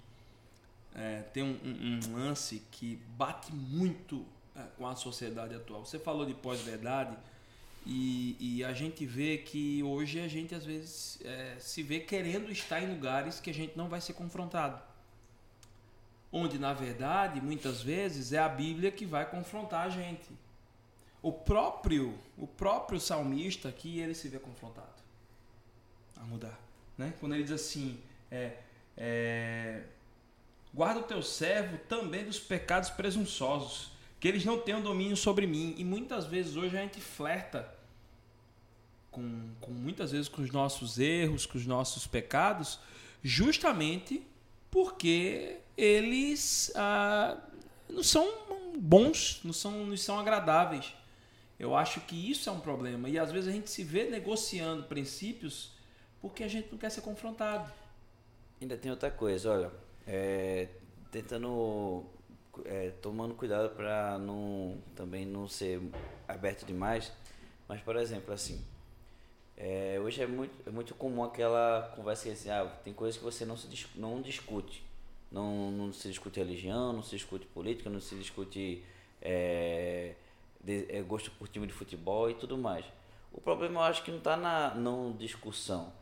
é, 0.94 1.22
tem 1.32 1.42
um, 1.42 1.58
um, 1.62 2.00
um, 2.08 2.16
lance 2.16 2.62
que 2.70 2.96
bate 3.16 3.52
muito 3.52 4.24
é, 4.56 4.62
com 4.76 4.86
a 4.86 4.96
sociedade 4.96 5.54
atual. 5.54 5.84
Você 5.84 5.98
falou 5.98 6.24
de 6.24 6.32
pós-verdade 6.32 7.16
e, 7.84 8.36
e, 8.40 8.64
a 8.64 8.72
gente 8.72 9.06
vê 9.06 9.38
que 9.38 9.82
hoje 9.82 10.18
a 10.18 10.26
gente 10.26 10.54
às 10.54 10.64
vezes 10.64 11.20
é, 11.22 11.56
se 11.60 11.82
vê 11.82 12.00
querendo 12.00 12.50
estar 12.50 12.82
em 12.82 12.92
lugares 12.92 13.38
que 13.38 13.50
a 13.50 13.54
gente 13.54 13.76
não 13.76 13.88
vai 13.88 14.00
ser 14.00 14.14
confrontado. 14.14 14.80
Onde, 16.38 16.58
na 16.58 16.74
verdade, 16.74 17.40
muitas 17.40 17.80
vezes 17.80 18.30
é 18.30 18.38
a 18.38 18.48
Bíblia 18.48 18.92
que 18.92 19.06
vai 19.06 19.24
confrontar 19.24 19.86
a 19.86 19.88
gente. 19.88 20.28
O 21.22 21.32
próprio, 21.32 22.14
o 22.36 22.46
próprio 22.46 23.00
salmista 23.00 23.70
aqui, 23.70 24.00
ele 24.00 24.12
se 24.14 24.28
vê 24.28 24.38
confrontado 24.38 25.00
a 26.14 26.24
mudar. 26.24 26.60
Né? 26.98 27.14
Quando 27.18 27.34
ele 27.34 27.42
diz 27.42 27.52
assim, 27.52 27.98
é, 28.30 28.52
é, 28.98 29.84
guarda 30.74 31.00
o 31.00 31.04
teu 31.04 31.22
servo 31.22 31.78
também 31.88 32.26
dos 32.26 32.38
pecados 32.38 32.90
presunçosos, 32.90 33.90
que 34.20 34.28
eles 34.28 34.44
não 34.44 34.58
tenham 34.58 34.82
domínio 34.82 35.16
sobre 35.16 35.46
mim. 35.46 35.74
E 35.78 35.84
muitas 35.86 36.26
vezes 36.26 36.54
hoje 36.54 36.76
a 36.76 36.82
gente 36.82 37.00
flerta 37.00 37.74
com, 39.10 39.54
com 39.58 39.70
muitas 39.70 40.12
vezes 40.12 40.28
com 40.28 40.42
os 40.42 40.50
nossos 40.50 40.98
erros, 40.98 41.46
com 41.46 41.56
os 41.56 41.64
nossos 41.64 42.06
pecados, 42.06 42.78
justamente 43.22 44.22
porque 44.70 45.60
eles 45.76 46.72
ah, 46.74 47.38
não 47.88 48.02
são 48.02 48.26
bons, 48.78 49.40
não 49.44 49.52
são, 49.52 49.86
não 49.86 49.96
são 49.96 50.18
agradáveis. 50.18 50.94
Eu 51.58 51.74
acho 51.74 52.00
que 52.02 52.30
isso 52.30 52.48
é 52.48 52.52
um 52.52 52.60
problema. 52.60 53.08
E 53.08 53.18
às 53.18 53.32
vezes 53.32 53.48
a 53.48 53.52
gente 53.52 53.70
se 53.70 53.82
vê 53.82 54.04
negociando 54.04 54.84
princípios 54.84 55.72
porque 56.20 56.44
a 56.44 56.48
gente 56.48 56.70
não 56.70 56.78
quer 56.78 56.90
ser 56.90 57.00
confrontado. 57.00 57.72
Ainda 58.60 58.76
tem 58.76 58.90
outra 58.90 59.10
coisa, 59.10 59.50
olha, 59.50 59.70
é, 60.06 60.68
tentando, 61.10 62.04
é, 62.64 62.90
tomando 63.02 63.34
cuidado 63.34 63.74
para 63.74 64.18
não 64.18 64.78
também 64.94 65.26
não 65.26 65.48
ser 65.48 65.80
aberto 66.26 66.64
demais, 66.64 67.12
mas 67.68 67.80
por 67.80 67.96
exemplo 67.96 68.32
assim, 68.32 68.64
é, 69.56 69.98
hoje 70.02 70.22
é 70.22 70.26
muito, 70.26 70.54
é 70.66 70.70
muito 70.70 70.94
comum 70.94 71.22
aquela 71.22 71.92
conversa 71.94 72.30
assim, 72.30 72.50
ah, 72.50 72.64
tem 72.82 72.92
coisas 72.92 73.18
que 73.18 73.24
você 73.24 73.44
não 73.44 73.56
se 73.56 73.68
não 73.94 74.20
discute, 74.22 74.82
não, 75.30 75.70
não 75.70 75.92
se 75.92 76.08
discute 76.08 76.38
religião, 76.38 76.92
não 76.92 77.02
se 77.02 77.16
discute 77.16 77.46
política, 77.46 77.90
não 77.90 78.00
se 78.00 78.14
discute 78.14 78.82
é, 79.20 80.14
de, 80.62 80.86
é, 80.88 81.02
gosto 81.02 81.30
por 81.32 81.48
time 81.48 81.66
de 81.66 81.72
futebol 81.72 82.30
e 82.30 82.34
tudo 82.34 82.56
mais. 82.56 82.84
O 83.32 83.40
problema 83.40 83.80
eu 83.80 83.84
acho 83.84 84.02
que 84.02 84.10
não 84.10 84.18
está 84.18 84.36
na 84.36 84.74
não 84.74 85.12
discussão 85.12 85.92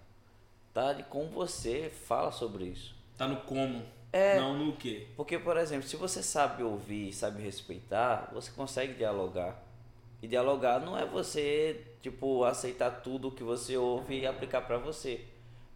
tá 0.75 0.93
de 0.93 1.05
como 1.05 1.31
você 1.31 1.89
fala 1.89 2.33
sobre 2.33 2.65
isso. 2.65 2.95
Tá 3.17 3.29
no 3.29 3.37
como, 3.43 3.87
é, 4.13 4.39
não 4.39 4.59
no 4.59 4.73
que. 4.77 5.07
Porque, 5.17 5.39
por 5.39 5.57
exemplo, 5.57 5.89
se 5.89 5.97
você 5.97 6.21
sabe 6.23 6.65
ouvir, 6.65 7.13
sabe 7.13 7.41
respeitar, 7.41 8.31
você 8.35 8.51
consegue 8.51 8.95
dialogar. 8.95 9.63
E 10.21 10.27
dialogar 10.27 10.81
não 10.81 10.99
é 10.99 11.07
você, 11.07 11.85
tipo, 12.03 12.45
aceitar 12.45 12.91
tudo 13.03 13.31
que 13.31 13.45
você 13.45 13.77
ouve 13.77 14.21
e 14.21 14.27
aplicar 14.27 14.63
para 14.63 14.79
você. 14.79 15.25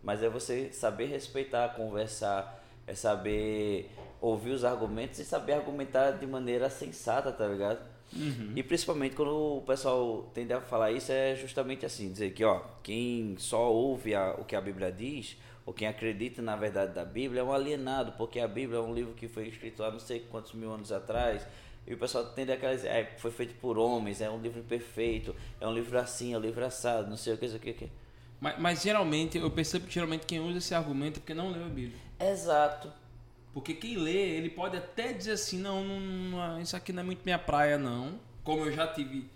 Mas 0.02 0.22
é 0.22 0.28
você 0.28 0.72
saber 0.72 1.06
respeitar, 1.06 1.74
conversar, 1.74 2.64
é 2.88 2.95
saber 2.95 3.90
ouvir 4.21 4.50
os 4.50 4.64
argumentos 4.64 5.18
e 5.18 5.25
saber 5.25 5.52
argumentar 5.52 6.12
de 6.12 6.26
maneira 6.26 6.68
sensata, 6.68 7.30
tá 7.30 7.47
ligado? 7.47 7.78
Uhum. 8.12 8.52
E 8.57 8.62
principalmente 8.62 9.14
quando 9.14 9.59
o 9.59 9.62
pessoal 9.62 10.30
tende 10.33 10.52
a 10.52 10.61
falar 10.61 10.90
isso, 10.92 11.12
é 11.12 11.37
justamente 11.37 11.85
assim: 11.85 12.11
dizer 12.11 12.33
que, 12.33 12.42
ó, 12.45 12.62
quem 12.83 13.37
só 13.38 13.71
ouve 13.71 14.14
a, 14.14 14.35
o 14.38 14.45
que 14.45 14.57
a 14.57 14.61
Bíblia 14.61 14.90
diz, 14.90 15.37
ou 15.66 15.75
quem 15.75 15.87
acredita 15.87 16.40
na 16.40 16.57
verdade 16.57 16.95
da 16.95 17.04
Bíblia, 17.04 17.42
é 17.42 17.45
um 17.45 17.52
alienado, 17.52 18.12
porque 18.12 18.40
a 18.40 18.49
Bíblia 18.49 18.78
é 18.78 18.83
um 18.83 18.95
livro 18.95 19.12
que 19.12 19.28
foi 19.28 19.47
escrito 19.49 19.85
há 19.85 19.90
não 19.90 20.00
sei 20.00 20.21
quantos 20.21 20.54
mil 20.54 20.73
anos 20.73 20.90
atrás. 20.90 21.47
E 21.87 21.95
o 21.95 21.99
pessoal 21.99 22.25
tende 22.26 22.52
a 22.52 22.57
dizer, 22.57 22.88
é, 22.88 23.14
foi 23.16 23.30
feito 23.30 23.54
por 23.54 23.78
homens, 23.78 24.21
é 24.21 24.28
um 24.28 24.38
livro 24.38 24.62
perfeito, 24.62 25.35
é 25.59 25.66
um 25.66 25.73
livro 25.73 25.99
assim, 25.99 26.35
é 26.35 26.37
um 26.37 26.40
livro 26.40 26.62
assado, 26.62 27.09
não 27.09 27.16
sei 27.16 27.33
o 27.33 27.38
que, 27.38 27.47
o 27.47 27.59
que, 27.59 27.71
o 27.71 27.75
que. 27.75 27.90
Mas, 28.38 28.59
mas 28.59 28.83
geralmente, 28.83 29.38
eu 29.38 29.50
percebo 29.50 29.87
que 29.87 29.95
geralmente 29.95 30.26
quem 30.26 30.38
usa 30.38 30.59
esse 30.59 30.75
argumento 30.75 31.16
é 31.16 31.21
porque 31.21 31.33
não 31.35 31.50
leu 31.50 31.64
a 31.64 31.68
Bíblia. 31.68 31.99
Exato. 32.20 32.92
Porque 33.52 33.75
quem 33.75 33.96
lê, 33.96 34.37
ele 34.37 34.50
pode 34.50 34.76
até 34.76 35.12
dizer 35.12 35.32
assim, 35.32 35.58
não, 35.58 35.82
não, 35.82 36.00
não, 36.00 36.60
isso 36.60 36.76
aqui 36.76 36.92
não 36.92 37.02
é 37.02 37.04
muito 37.04 37.22
minha 37.25 37.38
praia, 37.38 37.78
não. 37.78 38.20
Como 38.44 38.64
eu 38.64 38.72
já 38.72 38.87
tive, 38.87 39.28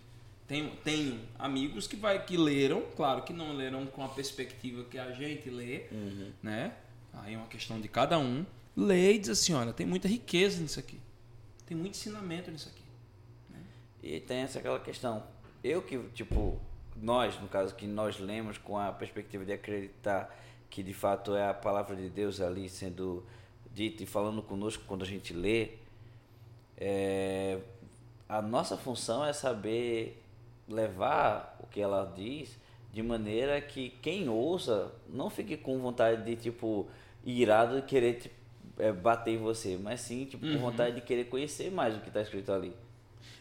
tenho, 0.46 0.70
tenho 0.76 1.20
amigos 1.38 1.86
que, 1.86 1.96
vai, 1.96 2.24
que 2.24 2.36
leram, 2.36 2.82
claro 2.96 3.22
que 3.22 3.32
não 3.32 3.52
leram 3.52 3.86
com 3.86 4.04
a 4.04 4.08
perspectiva 4.08 4.84
que 4.84 4.98
a 4.98 5.10
gente 5.12 5.50
lê, 5.50 5.86
uhum. 5.90 6.32
né? 6.42 6.74
Aí 7.14 7.34
é 7.34 7.36
uma 7.36 7.46
questão 7.46 7.80
de 7.80 7.88
cada 7.88 8.18
um. 8.18 8.46
Lê 8.76 9.14
e 9.14 9.18
diz 9.18 9.30
assim, 9.30 9.54
olha, 9.54 9.72
tem 9.72 9.86
muita 9.86 10.08
riqueza 10.08 10.60
nisso 10.60 10.78
aqui. 10.78 11.00
Tem 11.66 11.76
muito 11.76 11.94
ensinamento 11.94 12.50
nisso 12.50 12.68
aqui. 12.68 12.84
Né? 13.50 13.60
E 14.02 14.20
tem 14.20 14.38
essa 14.38 14.58
aquela 14.58 14.80
questão. 14.80 15.22
Eu 15.62 15.82
que, 15.82 15.98
tipo, 16.14 16.60
nós, 16.96 17.38
no 17.40 17.48
caso, 17.48 17.74
que 17.74 17.86
nós 17.86 18.18
lemos 18.18 18.56
com 18.56 18.78
a 18.78 18.92
perspectiva 18.92 19.44
de 19.44 19.52
acreditar 19.52 20.34
que 20.72 20.82
de 20.82 20.94
fato 20.94 21.36
é 21.36 21.46
a 21.46 21.52
palavra 21.52 21.94
de 21.94 22.08
Deus 22.08 22.40
ali 22.40 22.66
sendo 22.66 23.22
dito 23.74 24.02
e 24.02 24.06
falando 24.06 24.42
conosco 24.42 24.82
quando 24.86 25.02
a 25.02 25.06
gente 25.06 25.34
lê, 25.34 25.72
é, 26.78 27.58
a 28.26 28.40
nossa 28.40 28.78
função 28.78 29.22
é 29.22 29.34
saber 29.34 30.18
levar 30.66 31.58
o 31.62 31.66
que 31.66 31.78
ela 31.78 32.10
diz 32.16 32.58
de 32.90 33.02
maneira 33.02 33.60
que 33.60 33.90
quem 34.00 34.30
ouça 34.30 34.90
não 35.10 35.28
fique 35.28 35.58
com 35.58 35.78
vontade 35.78 36.24
de, 36.24 36.36
tipo, 36.36 36.88
irado 37.22 37.76
de 37.76 37.86
querer 37.86 38.14
tipo, 38.14 38.34
é, 38.78 38.90
bater 38.90 39.34
em 39.34 39.38
você, 39.38 39.76
mas 39.76 40.00
sim, 40.00 40.24
tipo, 40.24 40.46
uhum. 40.46 40.54
com 40.54 40.58
vontade 40.58 40.94
de 40.94 41.02
querer 41.02 41.24
conhecer 41.24 41.70
mais 41.70 41.94
o 41.94 42.00
que 42.00 42.08
está 42.08 42.22
escrito 42.22 42.50
ali. 42.50 42.74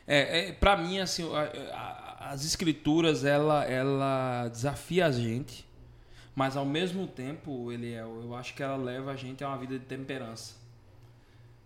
É, 0.05 0.49
é 0.49 0.51
para 0.51 0.75
mim, 0.75 0.99
assim, 0.99 1.33
a, 1.33 1.43
a, 1.73 2.31
as 2.31 2.43
escrituras, 2.43 3.23
ela, 3.23 3.63
ela 3.63 4.49
desafia 4.49 5.05
a 5.05 5.11
gente 5.11 5.70
mas 6.41 6.57
ao 6.57 6.65
mesmo 6.65 7.05
tempo, 7.05 7.71
ele 7.71 7.93
é, 7.93 8.01
eu 8.01 8.33
acho 8.35 8.55
que 8.55 8.63
ela 8.63 8.75
leva 8.75 9.11
a 9.11 9.15
gente 9.15 9.43
a 9.43 9.49
uma 9.49 9.59
vida 9.59 9.77
de 9.77 9.85
temperança. 9.85 10.55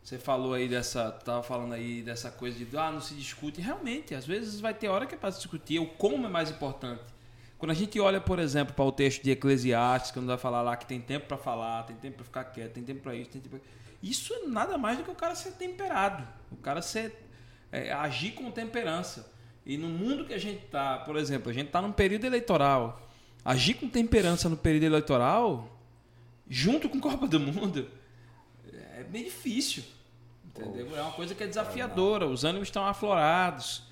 Você 0.04 0.20
falou 0.20 0.54
aí 0.54 0.68
dessa, 0.68 1.14
tava 1.14 1.42
falando 1.42 1.72
aí 1.72 2.02
dessa 2.02 2.30
coisa 2.30 2.58
de 2.58 2.78
ah, 2.78 2.92
não 2.92 3.00
se 3.00 3.14
discute. 3.14 3.62
Realmente, 3.62 4.14
às 4.14 4.26
vezes 4.26 4.60
vai 4.60 4.74
ter 4.74 4.90
hora 4.90 5.06
que 5.06 5.16
é 5.16 5.18
para 5.18 5.30
discutir. 5.30 5.80
O 5.80 5.88
como 5.88 6.26
é 6.26 6.30
mais 6.30 6.52
importante. 6.52 7.06
Quando 7.58 7.72
a 7.72 7.74
gente 7.74 7.98
olha, 8.02 8.20
por 8.20 8.38
exemplo, 8.38 8.74
para 8.74 8.84
o 8.84 8.92
texto 8.92 9.24
de 9.24 9.32
Eclesiastes, 9.32 10.12
quando 10.12 10.28
vai 10.28 10.38
falar 10.38 10.62
lá 10.62 10.76
que 10.76 10.86
tem 10.86 11.00
tempo 11.00 11.26
para 11.26 11.38
falar, 11.38 11.84
tem 11.84 11.96
tempo 11.96 12.18
para 12.18 12.26
ficar 12.26 12.44
quieto, 12.44 12.74
tem 12.74 12.84
tempo 12.84 13.00
para 13.00 13.16
isso, 13.16 13.30
tem 13.30 13.40
tempo 13.40 13.58
pra... 13.58 13.66
Isso 14.04 14.34
é 14.34 14.46
nada 14.46 14.78
mais 14.78 14.98
do 14.98 15.06
que 15.06 15.10
o 15.10 15.16
cara 15.16 15.36
ser 15.36 15.52
temperado, 15.52 16.28
o 16.52 16.58
cara 16.58 16.82
ser 16.82 17.16
é, 17.72 17.94
agir 17.94 18.32
com 18.32 18.52
temperança. 18.52 19.32
E 19.66 19.78
no 19.78 19.88
mundo 19.88 20.26
que 20.26 20.34
a 20.34 20.38
gente 20.38 20.66
tá, 20.66 20.98
por 20.98 21.16
exemplo, 21.16 21.50
a 21.50 21.54
gente 21.54 21.70
tá 21.70 21.82
num 21.82 21.94
período 21.94 22.26
eleitoral 22.26 23.05
agir 23.46 23.76
com 23.76 23.88
temperança 23.88 24.50
no 24.50 24.58
período 24.58 24.86
eleitoral, 24.86 25.70
junto 26.50 26.90
com 26.90 27.00
Copa 27.00 27.28
do 27.28 27.40
Mundo, 27.40 27.88
é 28.98 29.04
bem 29.04 29.24
difícil. 29.24 29.84
Entendeu? 30.46 30.96
É 30.98 31.02
uma 31.02 31.12
coisa 31.12 31.36
que 31.36 31.44
é 31.44 31.48
desafiadora, 31.48 32.26
os 32.26 32.44
ânimos 32.44 32.70
estão 32.70 32.86
aflorados. 32.86 33.84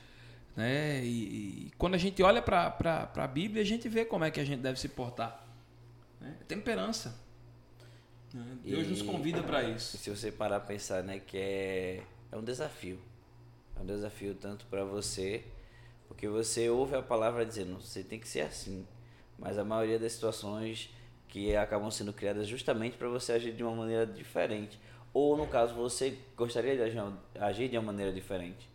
Né? 0.56 1.04
E, 1.04 1.68
e 1.68 1.72
quando 1.78 1.96
a 1.96 1.98
gente 1.98 2.22
olha 2.24 2.42
para 2.42 3.12
a 3.16 3.28
Bíblia, 3.28 3.62
a 3.62 3.66
gente 3.66 3.88
vê 3.88 4.06
como 4.06 4.24
é 4.24 4.32
que 4.32 4.40
a 4.40 4.46
gente 4.46 4.62
deve 4.62 4.80
se 4.80 4.88
portar. 4.88 5.46
Né? 6.20 6.36
É 6.42 6.44
temperança. 6.46 7.16
Né? 8.34 8.58
Deus 8.64 8.88
e, 8.88 8.90
nos 8.90 9.02
convida 9.02 9.44
para 9.44 9.64
isso. 9.64 9.98
Se 9.98 10.10
você 10.10 10.32
parar 10.32 10.58
a 10.58 10.62
pensar, 10.62 11.04
né, 11.04 11.20
que 11.20 11.38
é, 11.38 12.04
é 12.32 12.38
um 12.38 12.44
desafio. 12.44 13.00
É 13.76 13.82
um 13.82 13.86
desafio 13.86 14.36
tanto 14.36 14.66
para 14.68 14.84
você, 14.84 15.44
porque 16.08 16.28
você 16.28 16.70
ouve 16.70 16.96
a 16.96 17.02
palavra 17.02 17.46
dizendo, 17.46 17.82
você 17.82 18.04
tem 18.04 18.20
que 18.20 18.28
ser 18.28 18.42
assim. 18.42 18.88
Mas 19.38 19.58
a 19.58 19.63
maioria 19.63 20.00
das 20.00 20.13
situações 20.13 20.90
que 21.28 21.56
acabam 21.56 21.90
sendo 21.90 22.13
criadas 22.13 22.48
justamente 22.48 22.98
para 22.98 23.08
você 23.08 23.34
agir 23.34 23.54
de 23.54 23.63
uma 23.63 23.75
maneira 23.75 24.06
diferente. 24.06 24.80
Ou, 25.13 25.38
no 25.38 25.48
caso, 25.48 25.74
você 25.75 26.18
gostaria 26.36 26.75
de 26.75 27.00
agir, 27.40 27.70
de 27.70 27.78
uma 27.78 27.86
maneira 27.86 28.12
diferente. 28.12 28.70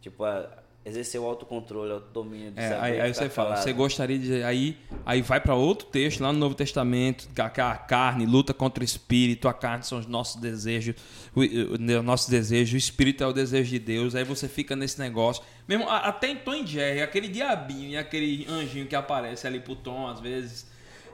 Tipo, 0.00 0.24
a, 0.24 0.63
exercer 0.84 1.20
o 1.20 1.24
autocontrole, 1.24 1.90
o 1.90 1.94
autodomínio 1.94 2.52
de 2.52 2.60
É, 2.60 2.78
aí, 2.78 3.00
aí 3.00 3.14
você 3.14 3.28
fala, 3.28 3.50
calado. 3.50 3.64
você 3.64 3.72
gostaria 3.72 4.18
de. 4.18 4.42
Aí, 4.42 4.76
aí 5.06 5.22
vai 5.22 5.40
para 5.40 5.54
outro 5.54 5.86
texto, 5.88 6.20
lá 6.20 6.32
no 6.32 6.38
Novo 6.38 6.54
Testamento, 6.54 7.28
que 7.34 7.40
a, 7.40 7.76
carne 7.76 8.26
luta 8.26 8.52
contra 8.52 8.82
o 8.82 8.84
espírito, 8.84 9.48
a 9.48 9.54
carne 9.54 9.84
são 9.84 9.98
os 9.98 10.06
nossos 10.06 10.40
desejos, 10.40 10.94
o, 11.34 11.40
o, 11.40 11.98
o 12.00 12.02
nosso 12.02 12.30
desejo, 12.30 12.74
o 12.74 12.78
espírito 12.78 13.24
é 13.24 13.26
o 13.26 13.32
desejo 13.32 13.70
de 13.70 13.78
Deus. 13.78 14.14
Aí 14.14 14.24
você 14.24 14.46
fica 14.46 14.76
nesse 14.76 14.98
negócio. 14.98 15.42
Mesmo, 15.66 15.88
até 15.88 16.28
em 16.28 16.36
Tom 16.36 16.66
Jerry, 16.66 17.00
aquele 17.00 17.28
diabinho 17.28 17.90
e 17.90 17.96
aquele 17.96 18.46
anjinho 18.50 18.86
que 18.86 18.94
aparece 18.94 19.46
ali 19.46 19.60
pro 19.60 19.74
Tom, 19.74 20.06
às 20.06 20.20
vezes, 20.20 20.66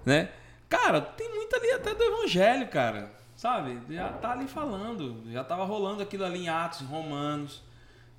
né? 0.05 0.31
Cara, 0.69 1.00
tem 1.00 1.29
muito 1.33 1.55
ali 1.55 1.71
até 1.71 1.95
do 1.95 2.03
evangelho, 2.03 2.67
cara. 2.69 3.11
Sabe? 3.37 3.79
Já 3.89 4.09
tá 4.09 4.33
ali 4.33 4.47
falando, 4.47 5.23
já 5.33 5.43
tava 5.43 5.65
rolando 5.65 6.03
aquilo 6.03 6.25
ali 6.25 6.41
em 6.41 6.49
Atos, 6.49 6.83
em 6.83 6.85
Romanos, 6.85 7.62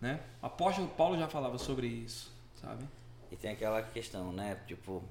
né? 0.02 0.20
O 0.42 0.48
apóstolo 0.48 0.88
Paulo 0.88 1.18
já 1.18 1.28
falava 1.28 1.58
sobre 1.58 1.88
isso, 1.88 2.34
sabe? 2.56 2.84
E 3.32 3.36
tem 3.36 3.52
aquela 3.52 3.82
questão, 3.84 4.34
né? 4.34 4.58
Tipo. 4.68 5.04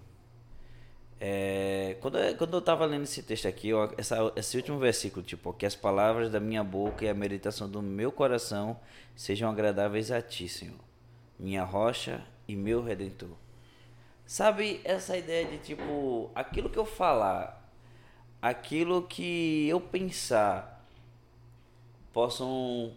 é, 1.21 1.97
quando, 2.01 2.19
quando 2.37 2.55
eu 2.55 2.61
tava 2.61 2.85
lendo 2.85 3.05
esse 3.05 3.23
texto 3.23 3.47
aqui, 3.47 3.73
ó, 3.73 3.89
essa, 3.97 4.33
esse 4.37 4.57
último 4.57 4.79
versículo, 4.79 5.25
tipo, 5.25 5.53
que 5.53 5.65
as 5.65 5.77
palavras 5.77 6.31
da 6.31 6.41
minha 6.41 6.65
boca 6.65 7.05
e 7.05 7.09
a 7.09 7.15
meditação 7.15 7.71
do 7.71 7.81
meu 7.81 8.11
coração 8.11 8.79
sejam 9.15 9.49
agradáveis 9.49 10.11
a 10.11 10.21
ti, 10.21 10.49
Senhor, 10.49 10.81
minha 11.39 11.63
rocha 11.63 12.23
e 12.49 12.57
meu 12.57 12.83
redentor. 12.83 13.31
Sabe 14.27 14.81
essa 14.85 15.17
ideia 15.17 15.47
de 15.47 15.59
tipo, 15.59 16.31
aquilo 16.35 16.69
que 16.69 16.79
eu 16.79 16.85
falar, 16.85 17.69
aquilo 18.41 19.03
que 19.03 19.69
eu 19.69 19.81
pensar, 19.81 20.85
possam 22.13 22.93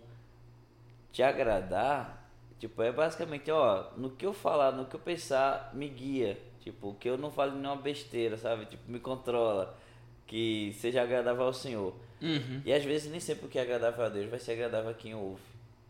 te 1.14 1.22
agradar, 1.22 2.28
tipo, 2.60 2.82
é 2.82 2.92
basicamente, 2.92 3.50
ó, 3.52 3.92
no 3.96 4.10
que 4.10 4.26
eu 4.26 4.34
falar, 4.34 4.72
no 4.72 4.86
que 4.86 4.96
eu 4.96 5.00
pensar, 5.00 5.70
me 5.74 5.88
guia. 5.88 6.38
Tipo, 6.60 6.96
que 6.96 7.10
eu 7.10 7.18
não 7.18 7.30
fale 7.30 7.52
nenhuma 7.52 7.76
besteira, 7.76 8.36
sabe? 8.38 8.66
Tipo, 8.66 8.92
me 8.92 9.00
controla. 9.00 9.78
Que 10.26 10.74
seja 10.80 11.04
agradável 11.04 11.44
ao 11.44 11.54
Senhor. 11.54 11.94
Uhum. 12.22 12.62
E 12.66 12.74
às 12.74 12.84
vezes 12.84 13.12
nem 13.12 13.20
sempre 13.20 13.46
o 13.46 13.50
que 13.50 13.60
é 13.60 13.62
agradável 13.62 14.06
a 14.06 14.10
Deus 14.10 14.30
vai 14.30 14.40
ser 14.40 14.54
agradável 14.54 14.90
a 14.90 14.94
quem 14.94 15.14
ouve. 15.14 15.42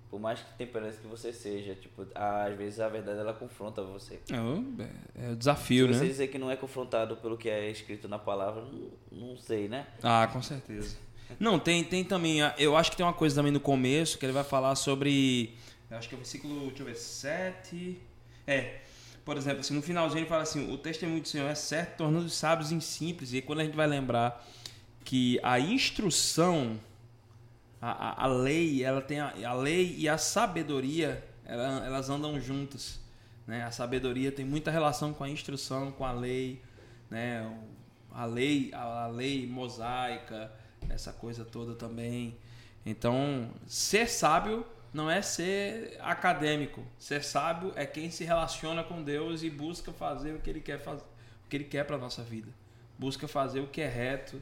Por 0.09 0.19
mais 0.19 0.39
que 0.39 0.53
temperança 0.57 0.99
que 0.99 1.07
você 1.07 1.31
seja, 1.31 1.73
tipo, 1.75 2.05
às 2.13 2.55
vezes 2.57 2.79
a 2.79 2.89
verdade 2.89 3.19
ela 3.19 3.33
confronta 3.33 3.81
você. 3.83 4.19
É 4.31 4.39
o, 4.39 4.65
é 5.15 5.35
desafio, 5.35 5.87
Se 5.87 5.93
você 5.93 6.03
né? 6.03 6.09
dizer 6.09 6.27
que 6.27 6.37
não 6.37 6.51
é 6.51 6.55
confrontado 6.55 7.15
pelo 7.17 7.37
que 7.37 7.49
é 7.49 7.69
escrito 7.69 8.07
na 8.07 8.19
palavra, 8.19 8.63
não, 8.63 8.89
não 9.11 9.37
sei, 9.37 9.67
né? 9.67 9.87
Ah, 10.01 10.27
com 10.31 10.41
certeza. 10.41 10.97
Não, 11.39 11.57
tem, 11.59 11.83
tem 11.83 12.03
também. 12.03 12.41
a- 12.41 12.53
Eu 12.57 12.75
acho 12.77 12.91
que 12.91 12.97
tem 12.97 13.05
uma 13.05 13.13
coisa 13.13 13.35
também 13.35 13.51
no 13.51 13.59
começo 13.59 14.17
que 14.17 14.25
ele 14.25 14.33
vai 14.33 14.43
falar 14.43 14.75
sobre. 14.75 15.55
Acho 15.91 16.09
que 16.09 16.15
é 16.15 16.17
o 16.17 16.19
versículo, 16.19 16.67
deixa 16.67 16.81
eu 16.81 16.85
ver, 16.87 16.95
7. 16.95 17.99
É. 18.47 18.79
Por 19.25 19.37
exemplo, 19.37 19.59
assim, 19.61 19.73
no 19.73 19.81
finalzinho 19.81 20.19
ele 20.21 20.27
fala 20.29 20.43
assim: 20.43 20.71
o 20.73 20.77
testemunho 20.77 21.21
do 21.21 21.27
Senhor 21.27 21.49
é 21.49 21.55
certo, 21.55 21.97
tornando 21.97 22.25
os 22.25 22.33
sábios 22.33 22.71
em 22.71 22.79
simples. 22.79 23.33
E 23.33 23.41
quando 23.41 23.59
a 23.59 23.63
gente 23.63 23.75
vai 23.75 23.87
lembrar 23.87 24.45
que 25.05 25.39
a 25.43 25.59
instrução, 25.59 26.79
a, 27.81 27.91
a, 27.91 28.23
a 28.23 28.27
lei, 28.27 28.83
ela 28.83 29.01
tem 29.01 29.19
a, 29.19 29.33
a 29.45 29.53
lei 29.53 29.95
e 29.97 30.07
a 30.09 30.17
sabedoria, 30.17 31.23
ela- 31.45 31.85
elas 31.85 32.09
andam 32.09 32.39
juntas. 32.39 32.99
Né? 33.45 33.63
A 33.63 33.71
sabedoria 33.71 34.31
tem 34.31 34.45
muita 34.45 34.71
relação 34.71 35.13
com 35.13 35.23
a 35.23 35.29
instrução, 35.29 35.91
com 35.91 36.05
a 36.05 36.11
lei, 36.11 36.61
né? 37.09 37.49
A 38.11 38.25
lei, 38.25 38.71
a, 38.73 39.03
a 39.03 39.07
lei 39.07 39.45
mosaica, 39.47 40.51
essa 40.89 41.11
coisa 41.11 41.45
toda 41.45 41.75
também. 41.75 42.35
Então, 42.85 43.49
ser 43.65 44.07
sábio 44.07 44.65
não 44.93 45.09
é 45.09 45.21
ser 45.21 45.97
acadêmico. 46.01 46.83
Ser 46.99 47.23
sábio 47.23 47.71
é 47.75 47.85
quem 47.85 48.11
se 48.11 48.23
relaciona 48.23 48.83
com 48.83 49.01
Deus 49.01 49.43
e 49.43 49.49
busca 49.49 49.91
fazer 49.91 50.33
o 50.33 50.39
que 50.39 50.49
ele 50.49 50.61
quer 50.61 50.79
fazer, 50.79 51.03
o 51.45 51.49
que 51.49 51.57
ele 51.57 51.63
quer 51.63 51.85
para 51.85 51.97
nossa 51.97 52.23
vida. 52.23 52.51
Busca 52.97 53.27
fazer 53.27 53.59
o 53.59 53.67
que 53.67 53.81
é 53.81 53.87
reto 53.87 54.41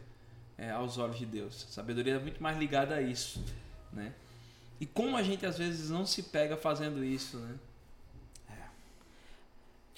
é, 0.57 0.71
aos 0.71 0.97
olhos 0.97 1.17
de 1.17 1.25
Deus. 1.25 1.67
Sabedoria 1.69 2.15
é 2.15 2.19
muito 2.19 2.41
mais 2.41 2.57
ligada 2.57 2.95
a 2.95 3.01
isso, 3.01 3.43
né? 3.93 4.13
E 4.79 4.85
como 4.85 5.15
a 5.15 5.23
gente 5.23 5.45
às 5.45 5.57
vezes 5.57 5.89
não 5.89 6.05
se 6.05 6.23
pega 6.23 6.57
fazendo 6.57 7.03
isso, 7.03 7.37
né? 7.37 7.55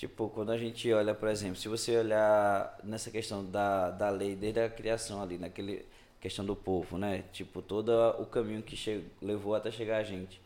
Tipo, 0.04 0.28
quando 0.28 0.52
a 0.52 0.58
gente 0.58 0.92
olha, 0.92 1.16
por 1.16 1.30
exemplo, 1.30 1.56
se 1.56 1.70
você 1.70 1.98
olhar 1.98 2.78
nessa 2.84 3.10
questão 3.10 3.46
da, 3.46 3.90
da 3.90 4.10
lei, 4.10 4.36
desde 4.36 4.60
a 4.60 4.70
criação 4.70 5.22
ali, 5.22 5.38
naquele 5.38 5.86
questão 6.24 6.46
do 6.46 6.56
povo, 6.56 6.98
né? 6.98 7.26
Tipo, 7.34 7.62
todo 7.62 7.92
o 8.18 8.26
caminho 8.26 8.64
que 8.64 8.78
che 8.78 9.04
levou 9.22 9.56
até 9.56 9.70
chegar 9.70 9.98
a 9.98 10.04
gente. 10.04 10.40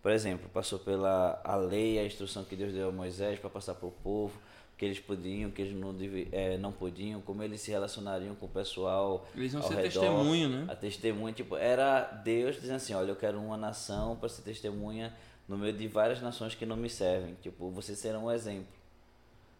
Por 0.00 0.12
exemplo, 0.12 0.48
passou 0.54 0.78
pela 0.78 1.40
a 1.42 1.56
lei, 1.56 1.98
a 1.98 2.06
instrução 2.06 2.44
que 2.44 2.54
Deus 2.54 2.72
deu 2.72 2.90
a 2.90 2.92
Moisés 2.92 3.36
para 3.40 3.50
passar 3.50 3.74
para 3.74 3.88
o 3.88 3.90
povo, 3.90 4.40
que 4.78 4.84
eles 4.84 5.00
podiam, 5.00 5.50
que 5.50 5.62
eles 5.62 5.74
não, 5.74 5.92
eh, 6.30 6.56
não 6.58 6.70
podiam, 6.70 7.20
como 7.20 7.42
eles 7.42 7.60
se 7.60 7.72
relacionariam 7.72 8.36
com 8.36 8.46
o 8.46 8.48
pessoal 8.48 9.26
Eles 9.34 9.52
vão 9.52 9.62
ser 9.62 9.74
redor. 9.74 9.82
testemunho, 9.82 10.48
né? 10.48 10.66
A 10.68 10.76
testemunha, 10.76 11.34
tipo, 11.34 11.56
era 11.56 12.02
Deus 12.02 12.54
dizendo 12.54 12.76
assim, 12.76 12.94
olha, 12.94 13.10
eu 13.10 13.16
quero 13.16 13.36
uma 13.40 13.56
nação 13.56 14.14
para 14.14 14.28
ser 14.28 14.42
testemunha 14.42 15.12
no 15.48 15.58
meio 15.58 15.72
de 15.72 15.88
várias 15.88 16.22
nações 16.22 16.54
que 16.54 16.64
não 16.64 16.76
me 16.76 16.88
servem. 16.88 17.34
Tipo, 17.42 17.68
vocês 17.70 17.98
serão 17.98 18.26
um 18.26 18.30
exemplo. 18.30 18.68